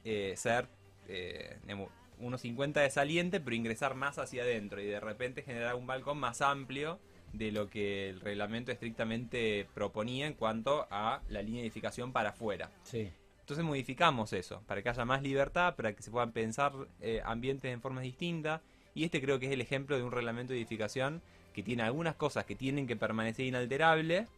eh, 0.05 0.35
ser 0.37 0.69
eh, 1.09 1.59
digamos, 1.63 1.91
unos 2.19 2.41
50 2.41 2.81
de 2.81 2.91
saliente, 2.91 3.41
pero 3.41 3.57
ingresar 3.57 3.95
más 3.95 4.19
hacia 4.19 4.43
adentro 4.43 4.81
y 4.81 4.87
de 4.87 5.01
repente 5.01 5.43
generar 5.43 5.75
un 5.75 5.87
balcón 5.87 6.19
más 6.19 6.41
amplio 6.41 6.99
de 7.33 7.51
lo 7.51 7.69
que 7.69 8.11
el 8.11 8.21
reglamento 8.21 8.71
estrictamente 8.73 9.67
proponía 9.75 10.27
en 10.27 10.35
cuanto 10.35 10.87
a 10.91 11.23
la 11.29 11.43
línea 11.43 11.63
de 11.63 11.67
edificación 11.67 12.13
para 12.13 12.31
afuera. 12.31 12.71
Sí. 12.85 13.11
Entonces 13.41 13.65
modificamos 13.65 14.33
eso, 14.33 14.63
para 14.67 14.83
que 14.83 14.89
haya 14.89 15.05
más 15.05 15.23
libertad, 15.23 15.75
para 15.75 15.95
que 15.95 16.03
se 16.03 16.11
puedan 16.11 16.33
pensar 16.33 16.73
eh, 17.01 17.21
ambientes 17.25 17.73
en 17.73 17.81
formas 17.81 18.05
distintas. 18.05 18.61
Y 18.95 19.05
este 19.05 19.21
creo 19.21 19.39
que 19.39 19.47
es 19.47 19.53
el 19.53 19.61
ejemplo 19.61 19.97
de 19.97 20.03
un 20.03 20.13
reglamento 20.13 20.53
de 20.53 20.59
edificación 20.59 21.23
que 21.53 21.63
tiene 21.63 21.83
algunas 21.83 22.15
cosas 22.15 22.45
que 22.45 22.55
tienen 22.55 22.87
que 22.87 22.97
permanecer 22.97 23.47
inalterables, 23.47 24.29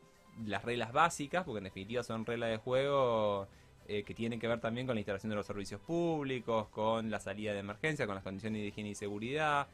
las 0.46 0.64
reglas 0.64 0.92
básicas, 0.92 1.44
porque 1.44 1.58
en 1.58 1.64
definitiva 1.64 2.02
son 2.02 2.24
reglas 2.24 2.50
de 2.50 2.56
juego 2.56 3.46
eh, 3.88 4.02
que 4.04 4.14
tienen 4.14 4.40
que 4.40 4.48
ver 4.48 4.60
también 4.60 4.86
con 4.86 4.94
la 4.96 5.00
instalación 5.00 5.30
de 5.30 5.36
los 5.36 5.46
servicios 5.46 5.80
públicos, 5.80 6.68
con 6.68 7.10
la 7.10 7.20
salida 7.20 7.52
de 7.52 7.58
emergencia, 7.60 8.06
con 8.06 8.14
las 8.14 8.24
condiciones 8.24 8.62
de 8.62 8.68
higiene 8.68 8.90
y 8.90 8.94
seguridad, 8.94 9.66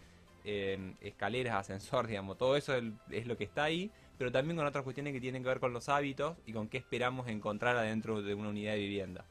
eh, 0.44 0.94
escaleras, 1.00 1.54
ascensor, 1.56 2.06
digamos, 2.08 2.38
todo 2.38 2.56
eso 2.56 2.74
es, 3.10 3.26
lo 3.26 3.36
que 3.36 3.44
está 3.44 3.64
ahí, 3.64 3.90
pero 4.18 4.32
también 4.32 4.56
con 4.56 4.66
otras 4.66 4.84
cuestiones 4.84 5.12
que 5.12 5.20
tienen 5.20 5.42
que 5.42 5.48
ver 5.48 5.60
con 5.60 5.72
los 5.72 5.88
hábitos 5.88 6.36
y 6.46 6.52
con 6.52 6.68
qué 6.68 6.78
esperamos 6.78 7.28
encontrar 7.28 7.76
adentro 7.76 8.22
de 8.22 8.34
una 8.34 8.48
unidad 8.50 8.72
de 8.72 8.78
vivienda. 8.78 9.24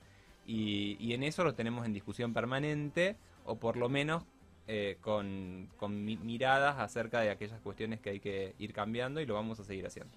Y, 0.45 0.97
y 0.99 1.13
en 1.13 1.23
eso 1.23 1.43
lo 1.43 1.53
tenemos 1.53 1.85
en 1.85 1.93
discusión 1.93 2.33
permanente, 2.33 3.15
o 3.45 3.55
por 3.57 3.77
lo 3.77 3.89
menos 3.89 4.23
eh, 4.67 4.97
con, 5.01 5.67
con 5.77 6.05
mi- 6.05 6.17
miradas 6.17 6.77
acerca 6.79 7.21
de 7.21 7.31
aquellas 7.31 7.59
cuestiones 7.61 7.99
que 7.99 8.11
hay 8.11 8.19
que 8.19 8.53
ir 8.59 8.73
cambiando 8.73 9.19
y 9.21 9.25
lo 9.25 9.33
vamos 9.33 9.59
a 9.59 9.63
seguir 9.63 9.85
haciendo. 9.85 10.13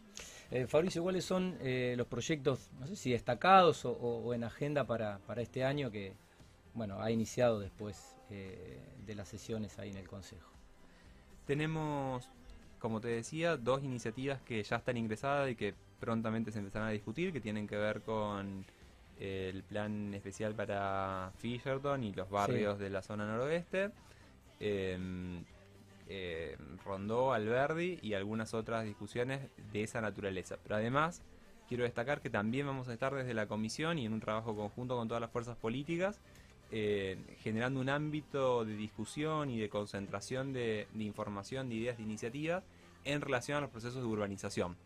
Eh, 0.55 0.67
Fabricio, 0.67 1.03
¿cuáles 1.03 1.25
son 1.25 1.57
eh, 1.63 1.95
los 1.97 2.07
proyectos, 2.07 2.69
no 2.79 2.87
sé 2.87 2.95
si 2.95 3.11
destacados 3.11 3.87
o, 3.87 3.93
o- 3.93 4.23
o 4.23 4.35
en 4.35 4.45
agenda 4.45 4.85
para, 4.85 5.19
para 5.27 5.41
este 5.41 5.65
año 5.65 5.91
que, 5.91 6.13
bueno, 6.75 7.01
ha 7.01 7.11
iniciado 7.11 7.59
después 7.59 8.17
eh, 8.29 8.79
de 9.07 9.15
las 9.15 9.29
sesiones 9.29 9.79
ahí 9.79 9.89
en 9.91 9.97
el 9.97 10.07
Consejo? 10.09 10.51
Tenemos, 11.47 12.29
como 12.79 13.01
te 13.01 13.09
decía, 13.09 13.57
dos 13.57 13.83
iniciativas 13.83 14.43
que 14.43 14.63
ya 14.63 14.77
están 14.77 14.99
ingresadas 14.99 15.51
y 15.51 15.57
que 15.57 15.75
prontamente 15.99 16.53
se 16.53 16.59
empezarán 16.59 16.89
a 16.89 16.93
discutir, 16.93 17.33
que 17.33 17.41
tienen 17.41 17.67
que 17.67 17.77
ver 17.77 18.03
con 18.03 18.67
eh, 19.19 19.51
el 19.55 19.63
plan 19.63 20.13
especial 20.13 20.55
para 20.55 21.33
Fisherton 21.39 22.05
y 22.05 22.13
los 22.13 22.29
barrios 22.29 22.79
de 22.79 22.91
la 22.91 23.01
zona 23.01 23.27
noroeste, 23.27 23.91
em, 24.61 25.45
eh, 26.15 26.59
Rondó, 26.85 27.33
Alberdi 27.33 27.99
y 28.03 28.13
algunas 28.13 28.53
otras 28.53 28.85
discusiones 28.85 29.41
de 29.73 29.83
esa 29.83 30.03
naturaleza. 30.03 30.59
Pero 30.63 30.77
además, 30.77 31.23
quiero 31.69 31.85
destacar 31.85 32.21
que 32.21 32.29
también 32.29 32.67
vamos 32.67 32.89
a 32.89 32.93
estar 32.93 33.15
desde 33.15 33.33
la 33.33 33.47
comisión 33.47 33.99
y 33.99 34.05
en 34.05 34.13
un 34.13 34.21
trabajo 34.21 34.55
conjunto 34.55 34.95
con 34.95 35.09
todas 35.09 35.23
las 35.23 35.31
fuerzas 35.31 35.57
políticas 35.57 36.21
eh, 36.71 37.17
generando 37.41 37.81
un 37.81 37.89
ámbito 37.89 38.67
de 38.67 38.77
discusión 38.77 39.49
y 39.49 39.59
de 39.59 39.71
concentración 39.71 40.53
de, 40.53 40.87
información, 40.99 41.71
de 41.71 41.77
ideas, 41.77 41.97
de 41.97 42.03
iniciativas 42.03 42.63
en 43.05 43.23
relación 43.23 43.57
a 43.57 43.61
los 43.63 43.71
procesos 43.71 44.03
de 44.03 44.09
urbanización. 44.09 44.77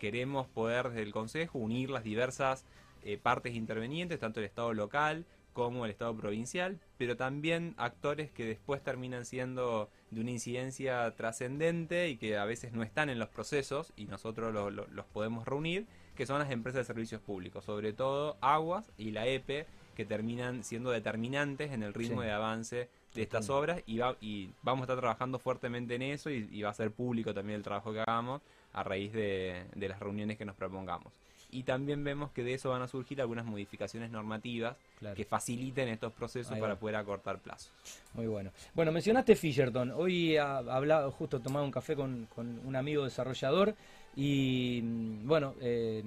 Queremos 0.00 0.48
poder 0.48 0.88
desde 0.88 1.02
el 1.02 1.12
Consejo 1.12 1.58
unir 1.58 1.90
las 1.90 2.02
diversas 2.02 2.64
eh, 3.04 3.18
partes 3.18 3.54
intervenientes, 3.54 4.18
tanto 4.18 4.40
el 4.40 4.46
Estado 4.46 4.74
local 4.74 5.24
como 5.56 5.86
el 5.86 5.90
Estado 5.90 6.14
provincial, 6.14 6.78
pero 6.98 7.16
también 7.16 7.72
actores 7.78 8.30
que 8.30 8.44
después 8.44 8.82
terminan 8.84 9.24
siendo 9.24 9.88
de 10.10 10.20
una 10.20 10.30
incidencia 10.32 11.10
trascendente 11.16 12.10
y 12.10 12.18
que 12.18 12.36
a 12.36 12.44
veces 12.44 12.74
no 12.74 12.82
están 12.82 13.08
en 13.08 13.18
los 13.18 13.30
procesos 13.30 13.90
y 13.96 14.04
nosotros 14.04 14.52
lo- 14.52 14.70
lo- 14.70 14.86
los 14.88 15.06
podemos 15.06 15.46
reunir, 15.46 15.86
que 16.14 16.26
son 16.26 16.40
las 16.40 16.50
empresas 16.50 16.80
de 16.80 16.84
servicios 16.84 17.22
públicos, 17.22 17.64
sobre 17.64 17.94
todo 17.94 18.36
Aguas 18.42 18.92
y 18.98 19.12
la 19.12 19.26
EPE, 19.26 19.66
que 19.96 20.04
terminan 20.04 20.62
siendo 20.62 20.90
determinantes 20.90 21.72
en 21.72 21.82
el 21.82 21.94
ritmo 21.94 22.20
Sí. 22.20 22.26
de 22.26 22.32
avance 22.32 22.88
de 23.14 23.22
estas 23.22 23.48
obras 23.48 23.80
y, 23.86 23.96
va- 23.96 24.18
y 24.20 24.50
vamos 24.62 24.82
a 24.82 24.84
estar 24.84 24.98
trabajando 24.98 25.38
fuertemente 25.38 25.94
en 25.94 26.02
eso 26.02 26.28
y, 26.28 26.46
y 26.52 26.60
va 26.60 26.68
a 26.68 26.74
ser 26.74 26.90
público 26.90 27.32
también 27.32 27.56
el 27.56 27.62
trabajo 27.62 27.94
que 27.94 28.00
hagamos 28.00 28.42
a 28.74 28.82
raíz 28.82 29.10
de, 29.14 29.64
de 29.74 29.88
las 29.88 30.00
reuniones 30.00 30.36
que 30.36 30.44
nos 30.44 30.54
propongamos. 30.54 31.14
Y 31.50 31.62
también 31.62 32.02
vemos 32.04 32.32
que 32.32 32.42
de 32.42 32.54
eso 32.54 32.70
van 32.70 32.82
a 32.82 32.88
surgir 32.88 33.20
algunas 33.20 33.44
modificaciones 33.46 34.10
normativas 34.10 34.76
Claro. 34.98 35.14
que 35.14 35.24
faciliten 35.24 35.88
estos 35.88 36.12
procesos 36.12 36.58
para 36.58 36.76
poder 36.76 36.96
acortar 36.96 37.38
plazos. 37.38 37.70
Muy 38.14 38.26
bueno. 38.26 38.50
Bueno, 38.74 38.90
mencionaste 38.92 39.36
Fisherton. 39.36 39.90
Hoy 39.92 40.36
ha 40.36 40.56
hablado, 40.58 41.10
justo 41.12 41.40
tomaba 41.40 41.64
un 41.64 41.70
café 41.70 41.94
con, 41.94 42.26
con 42.34 42.60
un 42.66 42.76
amigo 42.76 43.04
desarrollador 43.04 43.74
y 44.16 44.80
mm, 44.82 45.26
bueno, 45.28 45.54
eh, 45.60 46.02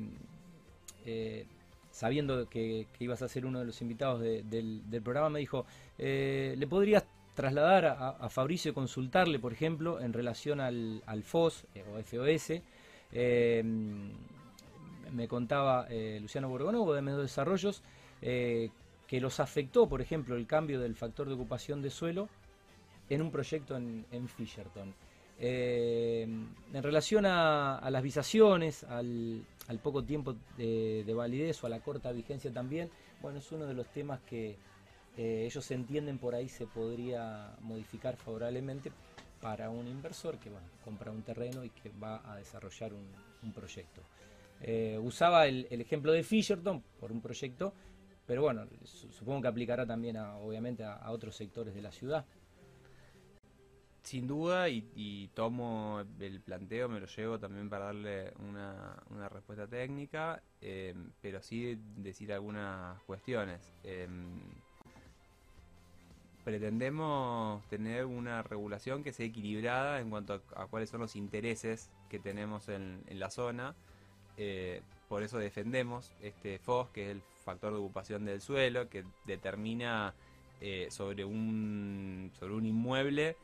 eh, 1.06 1.45
sabiendo 1.91 2.49
que, 2.49 2.88
que 2.97 3.04
ibas 3.04 3.21
a 3.21 3.28
ser 3.28 3.45
uno 3.45 3.60
de 3.60 3.65
los 3.65 3.82
invitados 3.82 4.21
de- 4.21 4.43
del, 4.43 4.82
del 4.89 5.02
programa, 5.02 5.30
me 5.30 5.39
dijo, 5.39 5.65
eh, 5.97 6.56
¿le 6.58 6.67
podrías 6.67 7.06
trasladar 7.36 7.86
a, 7.86 8.10
a 8.10 8.30
Fabricio 8.30 8.71
y 8.71 8.73
consultarle, 8.73 9.39
por 9.39 9.54
ejemplo, 9.54 10.02
en 10.02 10.13
relación 10.13 10.60
al, 10.60 11.02
al 11.06 11.23
FOS 11.23 11.65
o 11.95 11.99
FOS? 12.04 12.62
Me 15.12 15.28
contaba 15.28 15.88
eh, 15.89 16.19
Luciano 16.22 16.50
Borgonovo 16.50 16.93
de 16.93 17.02
Medio 17.02 17.19
Desarrollos 17.19 17.82
eh, 18.22 18.69
que 19.08 19.19
los 19.19 19.39
afectó, 19.39 19.88
por 19.88 20.02
ejemplo, 20.02 20.36
el 20.36 20.45
cambio 20.45 20.80
del 20.80 20.95
factor 20.95 21.28
de 21.28 21.34
ocupación 21.34 21.82
de 21.82 21.89
suelo 21.89 22.30
en 23.10 23.22
un 23.22 23.32
proyecto 23.32 23.76
en, 23.76 24.06
en 24.12 24.28
Fisherton. 24.28 24.93
Eh, 25.39 26.24
en 26.24 26.84
relación 26.84 27.26
a, 27.26 27.88
las 27.89 28.04
visaciones, 28.04 28.84
al, 28.84 29.43
al 29.67 29.80
poco 29.80 30.04
tiempo 30.04 30.36
de, 30.58 31.04
de 31.06 31.13
validez 31.13 31.63
o 31.63 31.67
a 31.67 31.69
la 31.69 31.80
corta 31.80 32.12
vigencia 32.12 32.52
también, 32.52 32.89
bueno, 33.22 33.39
es 33.39 33.52
uno 33.52 33.65
de 33.65 33.74
los 33.74 33.88
temas 33.88 34.19
que 34.22 34.58
ellos 35.17 35.69
entienden 35.72 36.17
por 36.17 36.34
ahí 36.34 36.48
se 36.48 36.65
podría 36.65 37.54
modificar 37.60 38.15
favorablemente 38.15 38.89
para 39.41 39.69
un 39.69 39.86
inversor 39.86 40.38
que 40.38 40.50
bueno, 40.50 40.65
compra 40.86 41.12
un 41.12 41.24
terreno 41.24 41.65
y 41.65 41.72
que 41.72 41.91
va 42.02 42.22
a 42.32 42.38
desarrollar 42.38 42.93
un 42.93 43.52
proyecto. 43.52 44.02
Eh, 44.62 45.00
usaba 45.02 45.48
el, 45.48 45.67
el 45.69 45.82
ejemplo 45.82 46.12
de 46.12 46.24
Fisherton 46.24 46.84
por 47.00 47.12
un 47.12 47.22
proyecto, 47.22 47.74
pero 48.26 48.41
bueno, 48.41 48.65
su- 48.84 49.12
supongo 49.12 49.41
que 49.41 49.48
aplicará 49.48 49.86
también 49.86 50.17
a, 50.17 50.36
obviamente 50.38 50.84
a, 50.84 51.10
otros 51.12 51.36
sectores 51.36 51.74
de 51.74 51.82
la 51.82 51.91
ciudad. 51.91 52.26
Sin 54.04 54.28
duda, 54.28 54.69
y, 54.69 54.89
y 54.95 55.28
tomo 55.30 56.02
el 56.19 56.41
planteo, 56.41 56.89
me 56.89 57.00
lo 57.00 57.06
llevo 57.06 57.38
también 57.39 57.69
para 57.69 57.86
darle 57.86 58.34
una, 58.39 58.95
una 59.10 59.30
respuesta 59.30 59.67
técnica, 59.67 60.41
eh, 60.62 60.95
pero 61.22 61.41
sí 61.41 61.78
decir 61.98 62.34
algunas 62.34 63.00
cuestiones. 63.04 63.62
Em, 63.84 64.39
pretendemos 66.43 67.63
tener 67.67 68.06
una 68.06 68.41
regulación 68.41 69.04
que 69.04 69.13
sea 69.13 69.26
equilibrada 69.28 70.00
en 70.00 70.10
cuanto 70.10 70.41
a, 70.56 70.63
a 70.63 70.67
cuáles 70.67 70.89
son 70.89 71.02
los 71.02 71.15
intereses 71.15 71.91
que 72.10 72.19
tenemos 72.19 72.69
en, 72.69 73.04
en 73.08 73.19
la 73.19 73.30
zona. 73.30 73.76
Eh, 74.39 74.82
por 75.08 75.21
eso 75.21 75.38
defendemos 75.38 76.13
este 76.21 76.60
FOS, 76.60 76.89
que 76.89 77.06
es 77.06 77.10
el 77.12 77.21
factor 77.43 77.73
de 77.73 77.80
ocupación 77.80 78.25
del 78.25 78.41
suelo, 78.41 78.89
que 78.89 79.04
determina 79.25 80.13
eh, 80.62 80.88
sobre, 80.89 81.25
un, 81.25 82.32
sobre 82.39 82.54
un 82.54 82.65
inmueble 82.65 83.36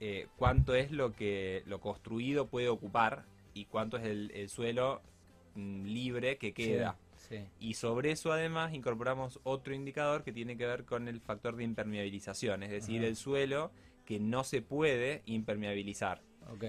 eh, 0.00 0.28
cuánto 0.36 0.74
es 0.74 0.90
lo 0.90 1.12
que 1.12 1.62
lo 1.66 1.80
construido 1.80 2.46
puede 2.46 2.68
ocupar 2.68 3.24
y 3.52 3.64
cuánto 3.66 3.96
es 3.96 4.04
el, 4.04 4.30
el 4.34 4.48
suelo 4.48 5.00
mm, 5.54 5.84
libre 5.84 6.36
que 6.36 6.52
queda. 6.52 6.96
Sí, 7.16 7.38
sí. 7.38 7.44
Y 7.58 7.74
sobre 7.74 8.10
eso 8.10 8.32
además 8.32 8.74
incorporamos 8.74 9.40
otro 9.44 9.74
indicador 9.74 10.24
que 10.24 10.32
tiene 10.32 10.56
que 10.56 10.66
ver 10.66 10.84
con 10.84 11.08
el 11.08 11.20
factor 11.20 11.56
de 11.56 11.64
impermeabilización, 11.64 12.62
es 12.62 12.70
decir, 12.70 12.98
Ajá. 13.00 13.08
el 13.08 13.16
suelo 13.16 13.70
que 14.04 14.20
no 14.20 14.44
se 14.44 14.60
puede 14.62 15.22
impermeabilizar, 15.26 16.20
Ok, 16.52 16.64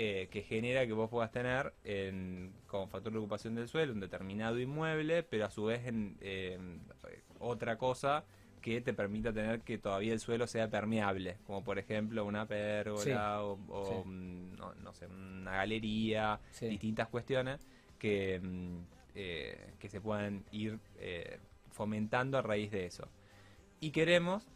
eh, 0.00 0.28
que 0.30 0.42
genera 0.42 0.86
que 0.86 0.92
vos 0.92 1.10
puedas 1.10 1.32
tener 1.32 1.74
en- 1.84 2.52
como 2.66 2.86
factor 2.88 3.12
de 3.12 3.18
ocupación 3.18 3.54
del 3.56 3.68
suelo 3.68 3.92
un 3.92 4.00
determinado 4.00 4.60
inmueble, 4.60 5.22
pero 5.24 5.46
a 5.46 5.50
su 5.50 5.64
vez 5.64 5.86
en, 5.86 6.16
en 6.20 6.80
otra 7.40 7.76
cosa 7.78 8.24
que 8.60 8.80
te 8.80 8.92
permita 8.92 9.32
tener 9.32 9.60
que 9.62 9.78
todavía 9.78 10.12
el 10.12 10.20
suelo 10.20 10.46
sea 10.46 10.68
permeable, 10.68 11.36
como 11.46 11.64
por 11.64 11.78
ejemplo 11.78 12.24
una 12.24 12.46
pérgola 12.46 13.42
Sí, 13.42 13.42
o, 13.42 13.58
o, 13.68 14.04
sí. 14.04 14.10
no, 14.58 14.74
no 14.74 14.94
sé, 14.94 15.06
una 15.06 15.52
galería, 15.56 16.40
sí. 16.52 16.68
distintas 16.68 17.08
cuestiones 17.08 17.66
que, 17.98 18.40
mm, 18.42 18.78
eh, 19.14 19.74
que 19.78 19.88
se 19.88 20.00
puedan 20.00 20.44
ir 20.52 20.78
eh, 20.98 21.38
fomentando 21.70 22.38
a 22.38 22.42
raíz 22.42 22.70
de 22.70 22.86
eso. 22.86 23.08
Y 23.80 23.90
queremos, 23.92 24.48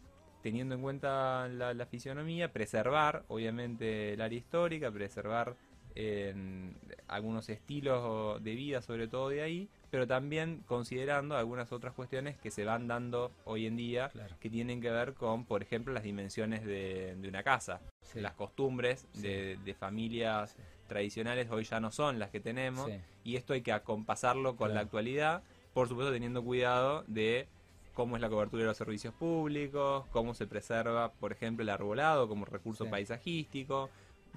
teniendo 0.42 0.74
en 0.74 0.82
cuenta 0.82 1.48
la, 1.48 1.74
la 1.74 1.86
fisionomía, 1.86 2.52
preservar, 2.52 3.24
obviamente, 3.28 4.14
el 4.14 4.20
área 4.20 4.38
histórica, 4.38 4.90
preservar 4.90 5.56
en 5.94 6.74
algunos 7.08 7.48
estilos 7.48 8.42
de 8.42 8.54
vida, 8.54 8.82
sobre 8.82 9.08
todo 9.08 9.28
de 9.28 9.42
ahí, 9.42 9.68
pero 9.90 10.06
también 10.06 10.62
considerando 10.66 11.36
algunas 11.36 11.72
otras 11.72 11.92
cuestiones 11.92 12.38
que 12.38 12.50
se 12.50 12.64
van 12.64 12.88
dando 12.88 13.30
hoy 13.44 13.66
en 13.66 13.76
día, 13.76 14.10
que 14.40 14.48
tienen 14.48 14.80
que 14.80 14.90
ver 14.90 15.14
con, 15.14 15.44
por 15.44 15.62
ejemplo, 15.62 15.92
las 15.92 16.02
dimensiones 16.02 16.64
de, 16.64 17.16
una 17.28 17.42
casa. 17.42 17.80
Las 18.14 18.32
costumbres 18.34 19.06
de, 19.14 19.76
familias 19.78 20.56
tradicionales 20.88 21.50
hoy 21.50 21.64
ya 21.64 21.80
no 21.80 21.90
son 21.90 22.18
las 22.18 22.30
que 22.30 22.40
tenemos, 22.40 22.90
y 23.24 23.36
esto 23.36 23.52
hay 23.52 23.62
que 23.62 23.72
acompasarlo 23.72 24.56
con 24.56 24.74
la 24.74 24.80
actualidad, 24.80 25.42
por 25.74 25.88
supuesto 25.88 26.12
teniendo 26.12 26.42
cuidado 26.42 27.04
de 27.06 27.48
cómo 27.94 28.16
es 28.16 28.22
la 28.22 28.28
cobertura 28.28 28.62
de 28.62 28.68
los 28.68 28.76
servicios 28.76 29.14
públicos, 29.14 30.06
cómo 30.10 30.34
se 30.34 30.46
preserva, 30.46 31.12
por 31.12 31.32
ejemplo, 31.32 31.62
el 31.62 31.68
arbolado 31.68 32.28
como 32.28 32.44
recurso 32.44 32.88
paisajístico, 32.88 33.90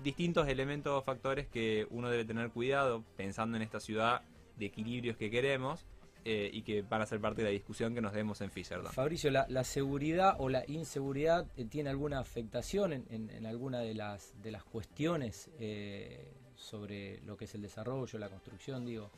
distintos 0.04 0.48
elementos 0.48 0.94
o 0.94 1.02
factores 1.02 1.48
que 1.48 1.88
uno 1.90 2.10
debe 2.10 2.26
tener 2.26 2.50
cuidado 2.50 3.04
pensando 3.16 3.58
en 3.58 3.64
esta 3.64 3.80
ciudad 3.80 4.22
de 4.58 4.66
equilibrios 4.66 5.18
que 5.18 5.30
queremos 5.30 5.86
eh, 6.26 6.50
y 6.52 6.64
que 6.64 6.82
van 6.82 7.02
a 7.02 7.06
ser 7.06 7.20
parte 7.22 7.42
de 7.42 7.50
la 7.50 7.52
discusión 7.52 7.94
que 7.94 8.02
nos 8.02 8.14
demos 8.14 8.42
en 8.42 8.50
Fisherland. 8.50 8.94
Fabricio, 8.94 9.32
¿la, 9.32 9.64
seguridad 9.64 10.36
o 10.40 10.50
la 10.50 10.64
inseguridad 10.68 11.46
eh, 11.56 11.66
tiene 11.66 11.90
alguna 11.90 12.20
afectación 12.20 12.94
en, 12.94 13.46
alguna 13.46 13.80
de 13.80 13.94
las, 13.94 14.34
de 14.42 14.52
las 14.52 14.64
cuestiones 14.64 15.50
eh, 15.60 16.34
sobre 16.56 17.22
lo 17.22 17.38
que 17.38 17.46
es 17.46 17.56
el 17.56 17.62
desarrollo, 17.62 18.20
la 18.20 18.30
construcción, 18.30 18.86
digo? 18.86 19.12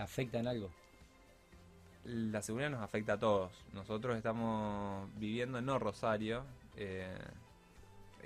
¿Afecta 0.00 0.38
en 0.38 0.46
algo? 0.46 0.70
La 2.04 2.42
seguridad 2.42 2.70
nos 2.70 2.82
afecta 2.82 3.14
a 3.14 3.18
todos. 3.18 3.52
Nosotros 3.72 4.16
estamos 4.16 5.08
viviendo 5.16 5.58
en 5.58 5.66
no 5.66 5.78
Rosario, 5.78 6.44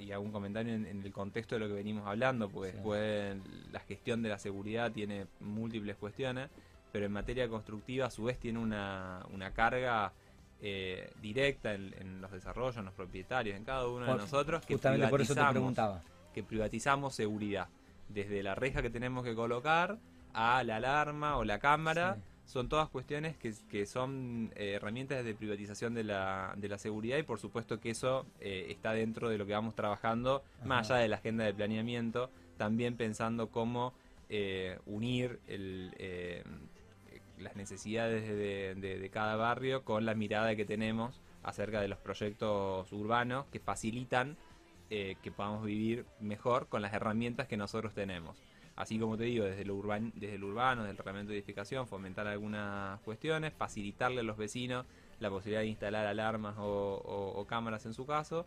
y 0.01 0.13
hago 0.13 0.23
un 0.23 0.33
comentario 0.33 0.75
en, 0.75 0.87
el 0.87 1.13
contexto 1.13 1.57
de 1.57 1.61
lo 1.61 1.69
que 1.69 1.75
venimos 1.75 2.07
hablando, 2.07 2.49
porque 2.49 2.73
después 2.73 3.37
la 3.73 3.81
gestión 3.81 4.23
de 4.23 4.29
la 4.29 4.39
seguridad 4.39 4.93
tiene 4.93 5.27
múltiples 5.41 5.97
cuestiones, 5.97 6.51
pero 6.93 7.07
en 7.07 7.13
materia 7.13 7.49
constructiva 7.49 8.07
a 8.07 8.11
su 8.11 8.25
vez 8.25 8.39
tiene 8.39 8.59
una, 8.59 9.25
una 9.33 9.53
carga 9.53 10.13
eh, 10.61 11.13
directa 11.21 11.75
en, 11.75 12.21
los 12.21 12.31
desarrollos, 12.31 12.77
en 12.77 12.85
los 12.85 12.95
propietarios, 12.95 13.57
en 13.57 13.65
cada 13.65 13.87
uno 13.89 14.07
de 14.07 14.15
nosotros 14.15 14.65
que 14.65 14.75
justamente 14.75 15.09
por 15.09 15.21
eso 15.21 15.35
te 15.35 15.45
preguntaba. 15.51 16.03
que 16.35 16.43
privatizamos 16.43 17.15
seguridad, 17.15 17.69
desde 18.09 18.43
la 18.43 18.55
reja 18.55 18.83
que 18.83 18.91
tenemos 18.91 19.25
que 19.25 19.35
colocar 19.35 19.99
a 20.33 20.63
la 20.65 20.77
alarma 20.77 21.37
o 21.37 21.45
la 21.45 21.59
cámara 21.59 22.19
son 22.49 22.71
todas 22.71 22.89
cuestiones 22.89 23.37
que, 23.37 23.53
que 23.69 23.85
son 23.85 24.51
eh, 24.57 24.73
herramientas 24.73 25.23
de 25.23 25.35
privatización 25.35 25.93
de 25.93 26.03
la, 26.03 26.55
de 26.57 26.69
la 26.69 26.79
seguridad 26.79 27.19
y 27.19 27.23
por 27.23 27.39
supuesto 27.39 27.79
que 27.79 27.91
eso 27.91 28.25
eh, 28.41 28.69
está 28.71 28.95
dentro 28.95 29.29
de 29.29 29.37
lo 29.37 29.45
que 29.45 29.53
vamos 29.53 29.75
trabajando, 29.75 30.43
más 30.65 30.91
allá 30.91 31.03
de 31.03 31.09
la 31.09 31.17
agenda 31.17 31.45
de 31.45 31.53
planeamiento, 31.53 32.31
también 32.57 32.97
pensando 32.97 33.51
cómo 33.51 33.93
eh, 34.31 34.79
unir 34.87 35.41
las 37.37 37.55
necesidades 37.55 38.27
de, 38.27 38.75
de, 38.75 39.11
cada 39.11 39.37
barrio 39.37 39.85
con 39.85 40.07
la 40.07 40.15
mirada 40.15 40.57
que 40.57 40.65
tenemos 40.65 41.21
acerca 41.43 41.83
de 41.83 41.89
los 41.89 41.99
proyectos 41.99 42.91
urbanos 42.93 43.45
que 43.53 43.61
facilitan 43.61 44.39
que 44.89 45.33
podamos 45.37 45.67
vivir 45.67 46.07
mejor 46.19 46.67
con 46.69 46.81
las 46.81 46.95
herramientas 46.95 47.47
que 47.47 47.59
nosotros 47.59 47.93
tenemos 47.93 48.43
así 48.79 48.97
como 48.97 49.17
te 49.17 49.25
digo, 49.25 49.45
desde 49.45 49.65
lo, 49.65 49.75
urban, 49.75 50.13
desde 50.15 50.37
el 50.37 50.45
urbano, 50.45 50.83
desde 50.83 50.93
el 50.93 50.99
reglamento 50.99 51.33
de 51.33 51.39
edificación, 51.39 51.89
fomentar 51.89 52.29
algunas 52.29 53.01
cuestiones, 53.01 53.53
facilitarle 53.53 54.21
a 54.21 54.23
los 54.23 54.37
vecinos 54.37 54.87
la 55.19 55.31
posibilidad 55.31 55.63
de 55.63 55.67
instalar 55.67 56.07
alarmas 56.07 56.55
o, 56.59 57.45
cámaras 57.49 57.87
en 57.87 57.95
su 57.95 58.07
caso, 58.07 58.47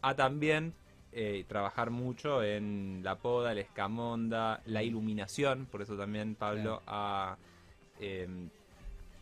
a 0.00 0.14
también 0.14 0.72
eh, 1.12 1.44
trabajar 1.46 1.90
mucho 1.90 2.42
en 2.42 3.02
la 3.04 3.16
poda, 3.16 3.54
la 3.54 3.60
escamonda, 3.60 4.62
la 4.64 4.82
iluminación, 4.82 5.66
por 5.66 5.82
eso 5.82 5.94
también 5.94 6.36
Pablo 6.36 6.82
ha, 6.86 7.36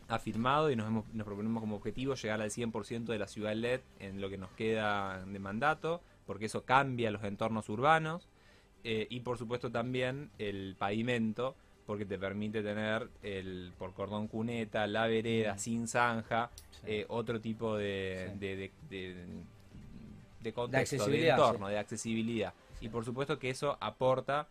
ha 0.07 0.19
firmado 0.19 0.71
y 0.71 0.77
nos, 0.77 0.89
nos 1.13 1.25
proponemos 1.25 1.59
como 1.59 1.75
objetivo 1.75 2.15
llegar 2.15 2.41
al 2.41 2.49
100% 2.49 3.03
de 3.03 3.19
la 3.19 3.27
ciudad 3.27 3.53
LED 3.53 3.81
en 3.99 4.21
lo 4.21 4.29
que 4.29 4.37
nos 4.37 4.51
queda 4.51 5.25
de 5.25 5.39
mandato, 5.39 5.99
porque 6.25 6.45
eso 6.45 6.63
cambia 6.63 7.11
los 7.11 7.25
entornos 7.25 7.67
urbanos. 7.67 8.29
Eh, 8.87 9.07
y 9.09 9.21
por 9.21 9.39
supuesto 9.39 9.71
también 9.71 10.29
el 10.37 10.75
pavimento, 10.77 11.55
porque 11.87 12.05
te 12.05 12.19
permite 12.19 12.61
tener 12.61 13.09
el 13.23 13.73
por 13.79 13.95
cordón 13.95 14.27
cuneta, 14.27 14.85
la 14.85 15.07
vereda 15.07 15.55
mm. 15.55 15.57
sin 15.57 15.87
zanja, 15.87 16.51
eh, 16.85 17.03
otro 17.09 17.41
tipo 17.41 17.77
de, 17.77 18.31
de, 18.39 18.71
de, 20.39 20.53
contexto, 20.53 21.07
de, 21.07 21.29
entorno, 21.29 21.67
de 21.67 21.79
accesibilidad. 21.79 22.53
Y 22.79 22.89
por 22.89 23.03
supuesto 23.03 23.39
que 23.39 23.49
eso 23.49 23.75
aporta 23.81 24.47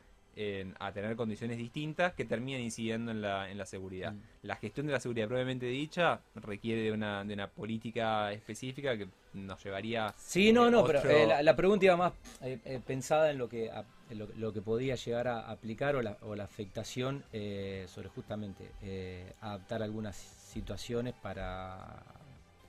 a 0.80 0.90
tener 0.90 1.14
condiciones 1.14 1.58
distintas 1.58 2.12
que 2.14 2.24
terminan 2.24 2.60
incidiendo 2.60 3.12
en 3.12 3.22
la, 3.22 3.48
en 3.48 3.56
la 3.56 3.66
seguridad. 3.66 4.14
Mm. 4.14 4.20
La 4.42 4.56
gestión 4.56 4.86
de 4.86 4.92
la 4.92 4.98
seguridad 4.98 5.28
propiamente 5.28 5.66
dicha 5.66 6.22
requiere 6.34 6.82
de 6.82 6.90
una, 6.90 7.22
de 7.22 7.34
una 7.34 7.46
política 7.46 8.32
específica 8.32 8.98
que 8.98 9.06
nos 9.34 9.62
llevaría... 9.62 10.14
Sí, 10.16 10.52
no, 10.52 10.70
no, 10.70 10.84
pero 10.84 11.00
eh, 11.08 11.42
la, 11.42 11.56
pregunta 11.56 11.84
iba 11.84 11.96
más 11.96 12.12
eh, 12.42 12.58
eh, 12.64 12.80
pensada 12.84 13.30
en 13.30 13.38
lo 13.38 13.48
que, 13.48 13.70
lo, 14.10 14.52
que 14.52 14.62
podía 14.62 14.94
llegar 14.96 15.28
a 15.28 15.50
aplicar 15.50 15.96
o 15.96 16.02
la, 16.02 16.18
o 16.22 16.34
la 16.34 16.44
afectación 16.44 17.24
sobre 17.86 18.08
justamente 18.08 18.70
adaptar 19.40 19.82
algunas 19.82 20.16
situaciones 20.16 21.14
para 21.14 22.02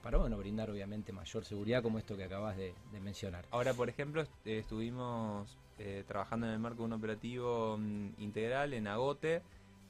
para 0.06 0.20
bueno, 0.20 0.38
brindar 0.38 0.70
obviamente 0.70 1.12
mayor 1.12 1.44
seguridad 1.46 1.82
como 1.82 1.98
esto 1.98 2.16
que 2.16 2.26
acabas 2.26 2.56
de, 2.56 2.76
mencionar. 3.04 3.44
Ahora, 3.50 3.74
por 3.74 3.90
ejemplo, 3.90 4.24
estuvimos 4.46 5.58
eh, 5.80 6.04
trabajando 6.08 6.46
en 6.46 6.54
el 6.54 6.60
marco 6.60 6.84
de 6.84 6.84
un 6.84 6.94
operativo 6.94 7.76
mm, 7.80 8.10
integral 8.20 8.74
en 8.76 8.86
Agote 8.86 9.42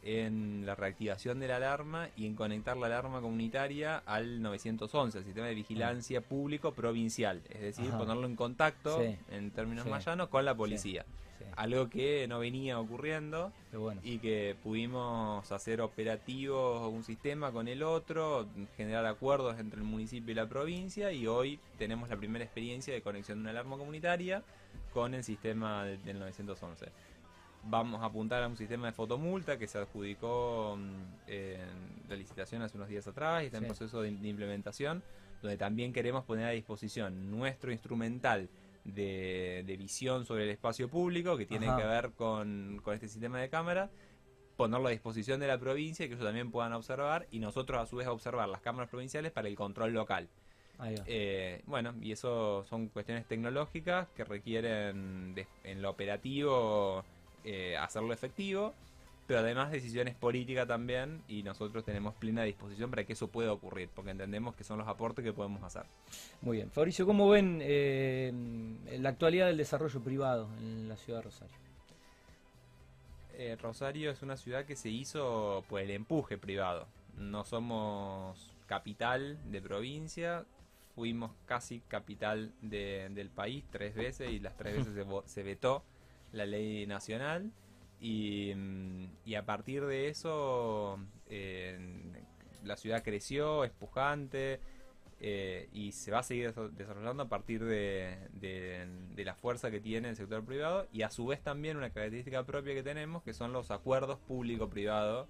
en 0.03 0.65
la 0.65 0.73
reactivación 0.73 1.41
de 1.41 1.49
la 1.49 1.57
alarma 1.57 2.07
y 2.15 2.27
en 2.27 2.35
conectar 2.35 2.77
la 2.77 2.85
alarma 2.85 3.19
comunitaria 3.19 3.97
al 4.05 4.41
911, 4.41 5.17
el 5.17 5.25
sistema 5.25 5.47
de 5.47 5.55
vigilancia 5.55 6.21
público 6.21 6.71
provincial, 6.73 7.41
es 7.49 7.59
decir, 7.59 7.91
ponerlo 7.91 8.25
en 8.25 8.37
contacto, 8.37 9.01
en 9.01 9.51
términos 9.51 9.85
más 9.87 10.05
llanos, 10.05 10.29
con 10.29 10.45
la 10.45 10.55
policía. 10.55 11.05
Algo 11.55 11.89
que 11.89 12.27
no 12.27 12.39
venía 12.39 12.79
ocurriendo 12.79 13.51
y 14.03 14.19
que 14.19 14.55
pudimos 14.61 15.51
hacer 15.51 15.81
operativos 15.81 16.91
un 16.91 17.03
sistema 17.03 17.51
con 17.51 17.67
el 17.67 17.83
otro, 17.83 18.47
generar 18.75 19.05
acuerdos 19.05 19.59
entre 19.59 19.79
el 19.79 19.85
municipio 19.85 20.31
y 20.31 20.35
la 20.35 20.47
provincia 20.47 21.11
y 21.11 21.27
hoy 21.27 21.59
tenemos 21.77 22.09
la 22.09 22.17
primera 22.17 22.43
experiencia 22.43 22.93
de 22.93 23.01
conexión 23.01 23.37
de 23.37 23.41
una 23.43 23.49
alarma 23.51 23.77
comunitaria 23.77 24.43
con 24.93 25.13
el 25.13 25.23
sistema 25.23 25.85
del 25.85 26.19
911 26.19 26.91
vamos 27.67 28.01
a 28.01 28.05
apuntar 28.05 28.43
a 28.43 28.47
un 28.47 28.57
sistema 28.57 28.87
de 28.87 28.93
fotomulta 28.93 29.57
que 29.57 29.67
se 29.67 29.77
adjudicó 29.77 30.77
mm, 30.77 31.29
en 31.29 32.09
la 32.09 32.15
licitación 32.15 32.61
hace 32.61 32.77
unos 32.77 32.89
días 32.89 33.07
atrás 33.07 33.43
y 33.43 33.47
está 33.47 33.57
en 33.57 33.65
proceso 33.65 34.01
de, 34.01 34.09
implementación, 34.09 35.03
donde 35.41 35.57
también 35.57 35.91
queremos 35.91 36.23
poner 36.23 36.45
a 36.45 36.51
disposición 36.51 37.31
nuestro 37.31 37.71
instrumental 37.71 38.49
de, 38.85 39.75
visión 39.77 40.25
sobre 40.25 40.43
el 40.43 40.49
espacio 40.49 40.87
público 40.87 41.35
que 41.37 41.45
tiene 41.45 41.67
que 41.75 41.83
ver 41.83 42.11
con, 42.11 42.81
este 42.93 43.07
sistema 43.07 43.39
de 43.39 43.49
cámara, 43.49 43.89
ponerlo 44.55 44.87
a 44.87 44.91
disposición 44.91 45.39
de 45.39 45.47
la 45.47 45.59
provincia 45.59 46.05
y 46.05 46.07
que 46.07 46.13
ellos 46.13 46.25
también 46.25 46.51
puedan 46.51 46.73
observar 46.73 47.27
y 47.31 47.39
nosotros 47.39 47.81
a 47.81 47.85
su 47.85 47.97
vez 47.97 48.07
observar 48.07 48.47
las 48.47 48.61
cámaras 48.61 48.89
provinciales 48.89 49.31
para 49.31 49.47
el 49.47 49.55
control 49.55 49.93
local. 49.93 50.29
Eh, 51.07 51.61
bueno, 51.65 51.93
y 52.01 52.11
eso 52.11 52.65
son 52.65 52.89
cuestiones 52.89 53.25
tecnológicas 53.25 54.07
que 54.09 54.25
requieren 54.25 55.35
en 55.63 55.81
lo 55.81 55.89
operativo 55.89 57.03
eh, 57.45 57.77
hacerlo 57.77 58.13
efectivo, 58.13 58.73
pero 59.27 59.39
además 59.39 59.71
decisiones 59.71 60.15
políticas 60.15 60.67
también 60.67 61.23
y 61.27 61.41
nosotros 61.41 61.83
tenemos 61.83 62.13
plena 62.15 62.43
disposición 62.43 62.89
para 62.89 63.03
que 63.05 63.13
eso 63.13 63.27
pueda 63.27 63.51
ocurrir, 63.51 63.89
porque 63.93 64.11
entendemos 64.11 64.55
que 64.55 64.63
son 64.63 64.77
los 64.77 64.87
aportes 64.87 65.23
que 65.23 65.33
podemos 65.33 65.63
hacer. 65.63 65.83
Muy 66.41 66.57
bien. 66.57 66.71
Fabricio, 66.71 67.05
¿cómo 67.05 67.29
ven 67.29 67.59
eh, 67.61 68.31
la 68.99 69.09
actualidad 69.09 69.47
del 69.47 69.57
desarrollo 69.57 69.99
privado 70.01 70.47
en 70.59 70.87
la 70.87 70.95
ciudad 70.97 71.19
de 71.19 71.23
Rosario? 71.23 71.55
Eh, 73.33 73.57
Rosario 73.61 74.11
es 74.11 74.21
una 74.21 74.37
ciudad 74.37 74.65
que 74.65 74.75
se 74.75 74.89
hizo 74.89 75.63
por 75.67 75.81
el 75.81 75.91
empuje 75.91 76.37
privado. 76.37 76.87
No 77.17 77.43
somos 77.43 78.53
capital 78.67 79.39
de 79.51 79.61
provincia, 79.61 80.45
fuimos 80.93 81.31
casi 81.45 81.81
capital 81.81 82.53
del 82.61 83.29
país 83.29 83.65
tres 83.71 83.95
veces 83.95 84.31
y 84.31 84.39
las 84.39 84.55
tres 84.55 84.77
veces 84.77 85.05
se 85.25 85.43
vetó 85.43 85.83
la 86.31 86.45
ley 86.45 86.85
nacional 86.87 87.51
y, 87.99 88.53
mm, 88.55 89.35
a 89.37 89.45
partir 89.45 89.85
de 89.85 90.09
eso 90.09 90.99
la 92.65 92.77
ciudad 92.77 93.03
creció, 93.03 93.63
es 93.63 93.71
pujante 93.71 94.59
eh, 95.21 95.69
y 95.71 95.93
se 95.93 96.11
va 96.11 96.19
a 96.19 96.23
seguir 96.23 96.53
desarrollando 96.53 97.23
a 97.23 97.29
partir 97.29 97.63
de, 97.63 98.17
la 99.15 99.35
fuerza 99.35 99.71
que 99.71 99.79
tiene 99.79 100.09
el 100.09 100.15
sector 100.15 100.43
privado 100.43 100.87
y 100.91 101.03
a 101.03 101.09
su 101.09 101.25
vez 101.25 101.41
también 101.41 101.77
una 101.77 101.89
característica 101.89 102.43
propia 102.43 102.73
que 102.73 102.83
tenemos 102.83 103.23
que 103.23 103.33
son 103.33 103.53
los 103.53 103.71
acuerdos 103.71 104.19
público-privado 104.19 105.27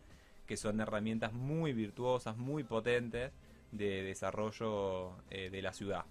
que 0.47 0.57
son 0.57 0.79
herramientas 0.79 1.33
muy 1.33 1.73
virtuosas, 1.73 2.37
muy 2.37 2.63
potentes 2.63 3.31
de 3.71 4.03
desarrollo 4.03 5.17
eh, 5.29 5.49
de 5.49 5.61
la 5.61 5.73
ciudad. 5.73 6.05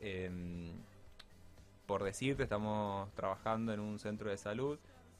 Em, 0.00 0.72
por 1.86 2.04
decirte, 2.04 2.42
estamos 2.42 3.12
trabajando 3.14 3.72
en 3.72 3.80
un 3.80 3.98
centro 3.98 4.30
de 4.30 4.36
salud 4.36 4.78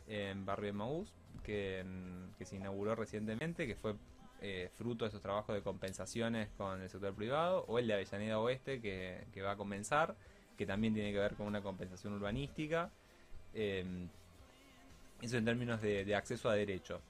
en 0.09 0.45
Barrio 0.45 0.67
de 0.67 0.73
Maús, 0.73 1.13
que, 1.43 1.85
que 2.39 2.45
se 2.45 2.57
inauguró 2.57 2.95
recientemente, 2.95 3.67
que 3.67 3.77
fue 3.77 3.95
eh, 4.47 4.69
fruto 4.77 5.07
de 5.07 5.09
esos 5.09 5.23
trabajos 5.23 5.55
de 5.55 5.63
compensaciones 5.63 6.51
con 6.59 6.83
el 6.83 6.91
sector 6.91 7.15
privado, 7.15 7.65
o 7.67 7.79
el 7.79 7.87
de 7.87 7.95
Avellaneda 7.95 8.39
Oeste, 8.39 8.79
que, 8.79 9.43
va 9.43 9.53
a 9.53 9.57
comenzar, 9.57 10.17
que 10.59 10.67
también 10.67 10.93
tiene 10.93 11.13
que 11.13 11.19
ver 11.19 11.35
con 11.35 11.47
una 11.47 11.63
compensación 11.63 12.13
urbanística. 12.13 12.91
Em, 13.55 14.09
eso 15.23 15.39
en 15.39 15.47
términos 15.47 15.81
de, 15.81 16.15
acceso 16.15 16.51
a 16.51 16.55
derecho. 16.55 17.01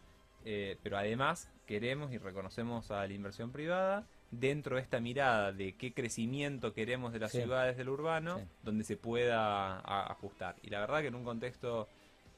Eh, 0.44 0.78
pero 0.84 0.96
además 0.96 1.50
queremos 1.66 2.12
y 2.12 2.18
reconocemos 2.18 2.92
a 2.92 3.04
la 3.04 3.12
inversión 3.12 3.50
privada 3.50 4.06
dentro 4.30 4.76
de 4.76 4.82
esta 4.82 5.00
mirada 5.00 5.52
de 5.52 5.74
qué 5.76 5.92
crecimiento 5.92 6.72
queremos 6.72 7.12
de 7.12 7.18
las 7.18 7.32
ciudades 7.32 7.76
del 7.76 7.88
urbano, 7.88 8.42
donde 8.62 8.84
se 8.84 8.96
pueda 8.96 9.80
ajustar. 10.08 10.54
Y 10.62 10.70
la 10.70 10.78
verdad 10.78 11.00
que 11.00 11.08
en 11.08 11.16
un 11.16 11.24
contexto 11.24 11.88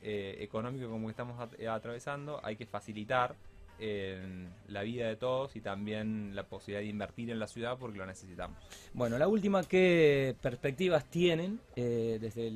eh, 0.03 0.37
económico 0.41 0.89
como 0.89 1.07
que 1.07 1.11
estamos 1.11 1.41
atravesando, 1.41 2.41
hay 2.43 2.57
que 2.57 2.67
facilitar 2.67 3.35
eh, 3.79 4.49
la 4.69 4.83
vida 4.83 5.07
de 5.07 5.17
todos 5.17 5.55
y 5.55 5.61
también 5.61 6.35
la 6.35 6.45
posibilidad 6.45 6.81
de 6.81 6.89
invertir 6.89 7.31
en 7.31 7.39
la 7.39 7.47
ciudad 7.47 7.77
porque 7.79 7.99
lo 7.99 8.07
necesitamos. 8.07 8.59
Bueno, 8.95 9.19
la 9.19 9.29
última, 9.29 9.63
¿qué 9.65 10.35
perspectivas 10.41 11.05
tienen 11.07 11.61
eh, 11.77 12.19
desde 12.21 12.53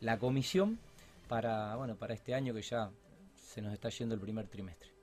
la 0.00 0.18
comisión 0.18 0.78
para, 1.28 1.76
bueno, 1.76 1.94
para 1.96 2.14
este 2.14 2.34
año 2.34 2.52
que 2.54 2.62
ya 2.62 2.90
se 3.36 3.62
nos 3.62 3.72
está 3.72 3.88
yendo 3.88 4.14
el 4.14 4.20
primer 4.20 4.48
trimestre? 4.48 4.94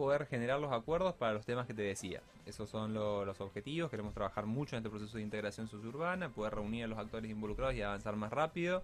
poder 0.00 0.24
generar 0.24 0.58
los 0.58 0.72
acuerdos 0.72 1.14
para 1.14 1.34
los 1.34 1.44
temas 1.44 1.66
que 1.66 1.74
te 1.74 1.82
decía. 1.82 2.22
Esos 2.46 2.70
son 2.70 2.94
los 2.94 3.38
objetivos. 3.42 3.90
Queremos 3.90 4.14
trabajar 4.14 4.46
mucho 4.46 4.74
en 4.74 4.78
este 4.78 4.88
proceso 4.88 5.18
de 5.18 5.22
integración 5.22 5.68
suburbana, 5.68 6.30
poder 6.30 6.54
reunir 6.54 6.84
a 6.84 6.86
los 6.86 6.98
actores 6.98 7.30
involucrados 7.30 7.74
y 7.74 7.82
avanzar 7.82 8.16
más 8.16 8.32
rápido. 8.32 8.82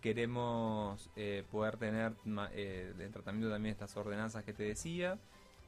Queremos 0.00 1.10
eh, 1.16 1.44
poder 1.50 1.76
tener 1.76 2.12
eh, 2.52 2.92
en 2.98 3.12
tratamiento 3.12 3.50
también 3.50 3.72
estas 3.72 3.96
ordenanzas 3.96 4.44
que 4.44 4.52
te 4.52 4.62
decía. 4.62 5.18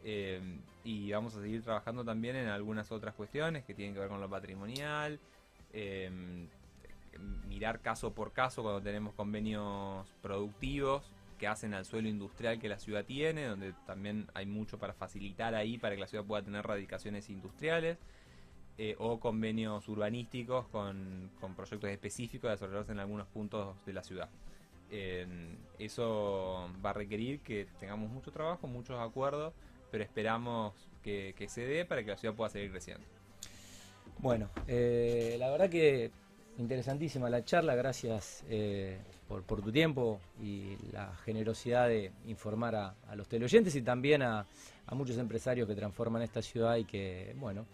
Eh, 0.04 0.40
y 0.84 1.12
vamos 1.12 1.36
a 1.36 1.42
seguir 1.42 1.62
trabajando 1.62 2.04
también 2.04 2.36
en 2.36 2.48
algunas 2.48 2.90
otras 2.90 3.14
cuestiones 3.14 3.64
que 3.64 3.74
tienen 3.74 3.94
que 3.94 4.00
ver 4.00 4.08
con 4.08 4.20
lo 4.20 4.28
patrimonial. 4.28 5.20
mirar 7.46 7.80
caso 7.80 8.12
por 8.12 8.32
caso 8.32 8.62
cuando 8.62 8.80
tenemos 8.80 9.14
convenios 9.14 10.08
productivos 10.22 11.12
que 11.38 11.46
hacen 11.48 11.74
al 11.74 11.84
suelo 11.84 12.08
industrial 12.08 12.60
que 12.60 12.68
la 12.68 12.78
ciudad 12.78 13.04
tiene, 13.04 13.46
donde 13.46 13.74
también 13.84 14.28
hay 14.32 14.46
mucho 14.46 14.78
para 14.78 14.94
facilitar 14.94 15.56
ahí 15.56 15.76
para 15.76 15.96
que 15.96 16.00
la 16.00 16.06
ciudad 16.06 16.24
pueda 16.24 16.42
tener 16.42 16.64
radicaciones 16.64 17.28
industriales, 17.30 17.98
eh, 18.78 18.94
o 18.98 19.20
convenios 19.20 19.88
urbanísticos 19.88 20.66
con, 20.68 21.30
proyectos 21.56 21.90
específicos 21.90 22.48
de 22.48 22.56
desarrollarse 22.56 22.92
en 22.92 23.00
algunos 23.00 23.26
puntos 23.28 23.76
de 23.86 23.92
la 23.92 24.02
ciudad. 24.02 24.28
eso 25.78 26.68
va 26.84 26.90
a 26.90 26.92
requerir 26.92 27.40
que 27.40 27.66
tengamos 27.80 28.10
mucho 28.10 28.30
trabajo, 28.30 28.66
muchos 28.66 28.98
acuerdos, 29.00 29.54
pero 29.90 30.04
esperamos 30.04 30.74
que, 31.02 31.34
se 31.48 31.66
dé 31.66 31.84
para 31.84 32.02
que 32.02 32.10
la 32.10 32.16
ciudad 32.16 32.34
pueda 32.34 32.50
seguir 32.50 32.70
creciendo. 32.70 33.04
Bueno, 34.18 34.48
eh, 34.66 35.36
la 35.38 35.50
verdad 35.50 35.68
que 35.68 36.10
interesantísima 36.58 37.28
la 37.28 37.44
charla, 37.44 37.74
gracias 37.74 38.44
eh, 38.48 38.98
por, 39.28 39.44
tu 39.44 39.72
tiempo 39.72 40.20
y 40.40 40.76
la 40.92 41.14
generosidad 41.24 41.88
de 41.88 42.12
informar 42.26 42.74
a, 42.74 42.94
los 43.16 43.28
teleoyentes 43.28 43.74
y 43.74 43.82
también 43.82 44.22
a, 44.22 44.46
muchos 44.92 45.16
empresarios 45.16 45.66
que 45.66 45.74
transforman 45.74 46.20
esta 46.20 46.42
ciudad 46.42 46.76
y 46.76 46.84
que, 46.84 47.34
bueno, 47.38 47.64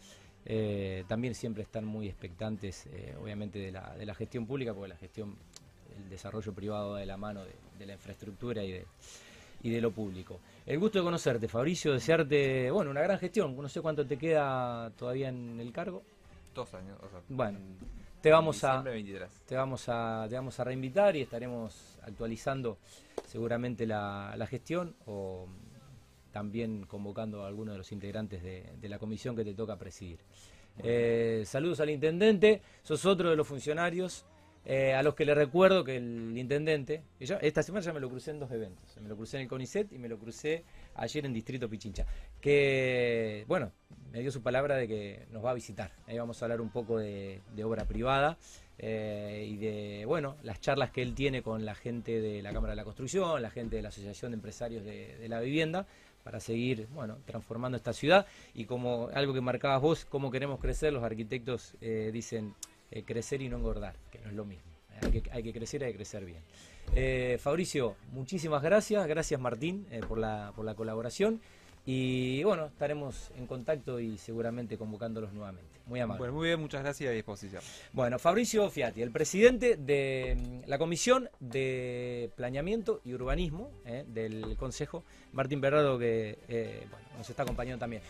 eh, 0.51 1.05
también 1.07 1.35
siempre 1.35 1.63
están 1.63 1.85
muy 1.85 2.09
expectantes, 2.09 2.87
eh, 2.87 3.15
obviamente, 3.21 3.59
de 3.59 3.71
la, 3.71 3.95
de 3.95 4.07
la 4.07 4.15
gestión 4.15 4.47
pública, 4.47 4.73
porque 4.73 4.89
la 4.89 4.97
gestión, 4.97 5.37
el 5.97 6.09
desarrollo 6.09 6.53
privado 6.55 6.93
va 6.93 7.01
de 7.01 7.07
la 7.07 7.17
mano 7.17 7.43
de, 7.79 7.87
la 7.87 7.93
infraestructura 7.93 8.65
y 8.65 8.73
de, 8.73 8.87
y 9.63 9.71
de 9.71 9.81
lo 9.81 9.91
público. 9.91 10.41
El 10.67 10.79
gusto 10.79 10.99
de 10.99 11.05
conocerte, 11.05 11.49
Fabricio, 11.49 11.93
desearte, 11.93 12.71
bueno, 12.71 12.91
una 12.91 13.03
gran 13.03 13.19
gestión. 13.19 13.55
No 13.57 13.69
sé 13.69 13.81
cuánto 13.81 14.07
te 14.07 14.17
queda 14.17 14.91
todavía 14.97 15.29
en 15.29 15.61
el 15.61 15.71
cargo. 15.71 16.03
Dos 16.55 16.75
años. 16.75 16.99
bueno 17.29 17.59
te 18.21 18.31
vamos 18.31 18.65
a 18.65 18.83
te 19.47 19.55
vamos 19.55 19.89
a 19.89 20.27
te 20.29 20.35
vamos 20.35 20.59
a 20.59 20.65
reinvitar 20.65 21.15
y 21.15 21.23
estaremos 21.23 21.99
actualizando 22.03 22.79
seguramente 23.27 23.87
la, 23.87 24.47
gestión 24.49 24.95
o 25.07 25.47
también 26.39 26.87
convocando 26.87 27.43
a 27.43 27.49
algunos 27.49 27.75
de 27.75 27.79
los 27.79 27.91
integrantes 27.91 28.41
de, 28.45 28.89
la 28.89 29.01
comisión 29.01 29.35
que 29.35 29.45
te 29.45 29.55
toca 29.55 29.77
presidir. 29.77 30.21
Eh, 30.85 31.43
saludos 31.45 31.81
al 31.81 31.91
intendente, 31.91 32.63
sos 32.85 33.05
otro 33.07 33.29
de 33.31 33.35
los 33.35 33.45
funcionarios 33.45 34.25
eh, 34.65 34.95
a 34.95 35.03
los 35.03 35.17
que 35.17 35.25
le 35.25 35.35
recuerdo 35.35 35.83
que 35.83 35.97
el 35.97 36.37
intendente, 36.37 37.03
esta 37.19 37.63
semana 37.63 37.85
ya 37.85 37.93
me 37.93 37.99
lo 37.99 38.09
crucé 38.09 38.31
en 38.33 38.39
dos 38.39 38.53
eventos, 38.53 38.97
me 39.01 39.09
lo 39.09 39.17
crucé 39.17 39.39
en 39.39 39.45
el 39.45 39.49
CONICET 39.49 39.93
y 39.93 39.99
me 39.99 40.09
lo 40.09 40.17
crucé 40.19 40.63
ayer 40.95 41.27
en 41.27 41.33
Distrito 41.33 41.69
Pichincha, 41.69 42.07
que, 42.41 43.45
bueno, 43.49 43.73
me 44.13 44.21
dio 44.21 44.31
su 44.31 44.43
palabra 44.43 44.77
de 44.77 44.87
que 44.87 45.27
nos 45.31 45.45
va 45.45 45.53
a 45.53 45.55
visitar. 45.55 45.93
Ahí 46.07 46.19
vamos 46.19 46.41
a 46.41 46.45
hablar 46.45 46.61
un 46.61 46.71
poco 46.71 46.99
de, 46.99 47.41
obra 47.65 47.87
privada 47.87 48.37
eh, 48.79 49.47
y 49.49 49.57
de, 49.57 50.05
bueno, 50.07 50.37
las 50.43 50.61
charlas 50.61 50.91
que 50.91 51.01
él 51.03 51.15
tiene 51.15 51.43
con 51.43 51.65
la 51.65 51.75
gente 51.75 52.21
de 52.21 52.43
la 52.43 52.53
Cámara 52.53 52.73
de 52.73 52.77
la 52.77 52.85
Construcción, 52.85 53.41
la 53.41 53.51
gente 53.51 53.77
de 53.77 53.83
la 53.83 53.89
Asociación 53.89 54.33
de 54.33 54.37
Empresarios 54.37 54.85
de, 54.85 55.27
la 55.29 55.41
Vivienda, 55.41 55.87
para 56.25 56.41
seguir, 56.41 56.89
bueno, 56.95 57.19
transformando 57.25 57.77
esta 57.77 57.93
ciudad. 57.93 58.27
Y 58.55 58.65
como 58.65 59.09
algo 59.15 59.33
que 59.35 59.41
marcabas 59.41 59.81
vos, 59.81 60.05
cómo 60.05 60.31
queremos 60.31 60.61
crecer, 60.61 60.93
los 60.93 61.03
arquitectos 61.03 61.75
eh, 61.81 62.11
dicen 62.13 62.55
eh, 62.91 63.03
crecer 63.05 63.43
y 63.43 63.49
no 63.49 63.57
engordar, 63.59 63.95
que 64.11 64.19
no 64.21 64.29
es 64.29 64.35
lo 64.35 64.45
mismo. 64.45 64.65
Hay 65.03 65.11
que, 65.11 65.31
hay 65.31 65.43
que 65.43 65.53
crecer, 65.53 65.85
hay 65.85 65.93
que 65.93 65.99
crecer 65.99 66.25
bien. 66.25 66.43
Eh, 66.95 67.39
Fabricio, 67.41 67.97
muchísimas 68.13 68.63
gracias. 68.63 69.07
Gracias 69.07 69.41
Martín 69.41 69.87
eh, 69.91 70.01
por, 70.07 70.19
la, 70.19 70.53
por 70.57 70.65
la 70.65 70.75
colaboración. 70.75 71.41
Y 71.87 72.43
bueno, 72.45 72.67
estaremos 72.67 73.31
en 73.37 73.47
contacto 73.47 74.01
y 74.01 74.19
seguramente 74.19 74.77
convocándolos 74.77 75.33
nuevamente. 75.33 75.78
Muy 75.89 76.01
amable. 76.01 76.19
Bueno, 76.19 76.35
muy 76.35 76.49
bien, 76.49 76.61
muchas 76.61 76.83
gracias 76.83 77.07
y 77.07 77.11
a 77.11 77.15
disposición. 77.15 77.63
Bueno, 77.93 78.19
Fabricio 78.19 78.69
Fiati, 78.71 79.03
el 79.03 79.11
presidente 79.11 79.77
de 79.77 80.37
mm, 80.39 80.69
la 80.69 80.79
Comisión 80.79 81.31
de 81.41 82.31
Planeamiento 82.37 83.01
y 83.05 83.15
Urbanismo 83.15 83.71
del 84.07 84.57
Consejo, 84.57 85.05
Martín 85.33 85.61
Berrado, 85.61 85.99
que 85.99 86.87
nos 87.17 87.29
está 87.29 87.43
acompañando 87.43 87.81
también. 87.81 88.03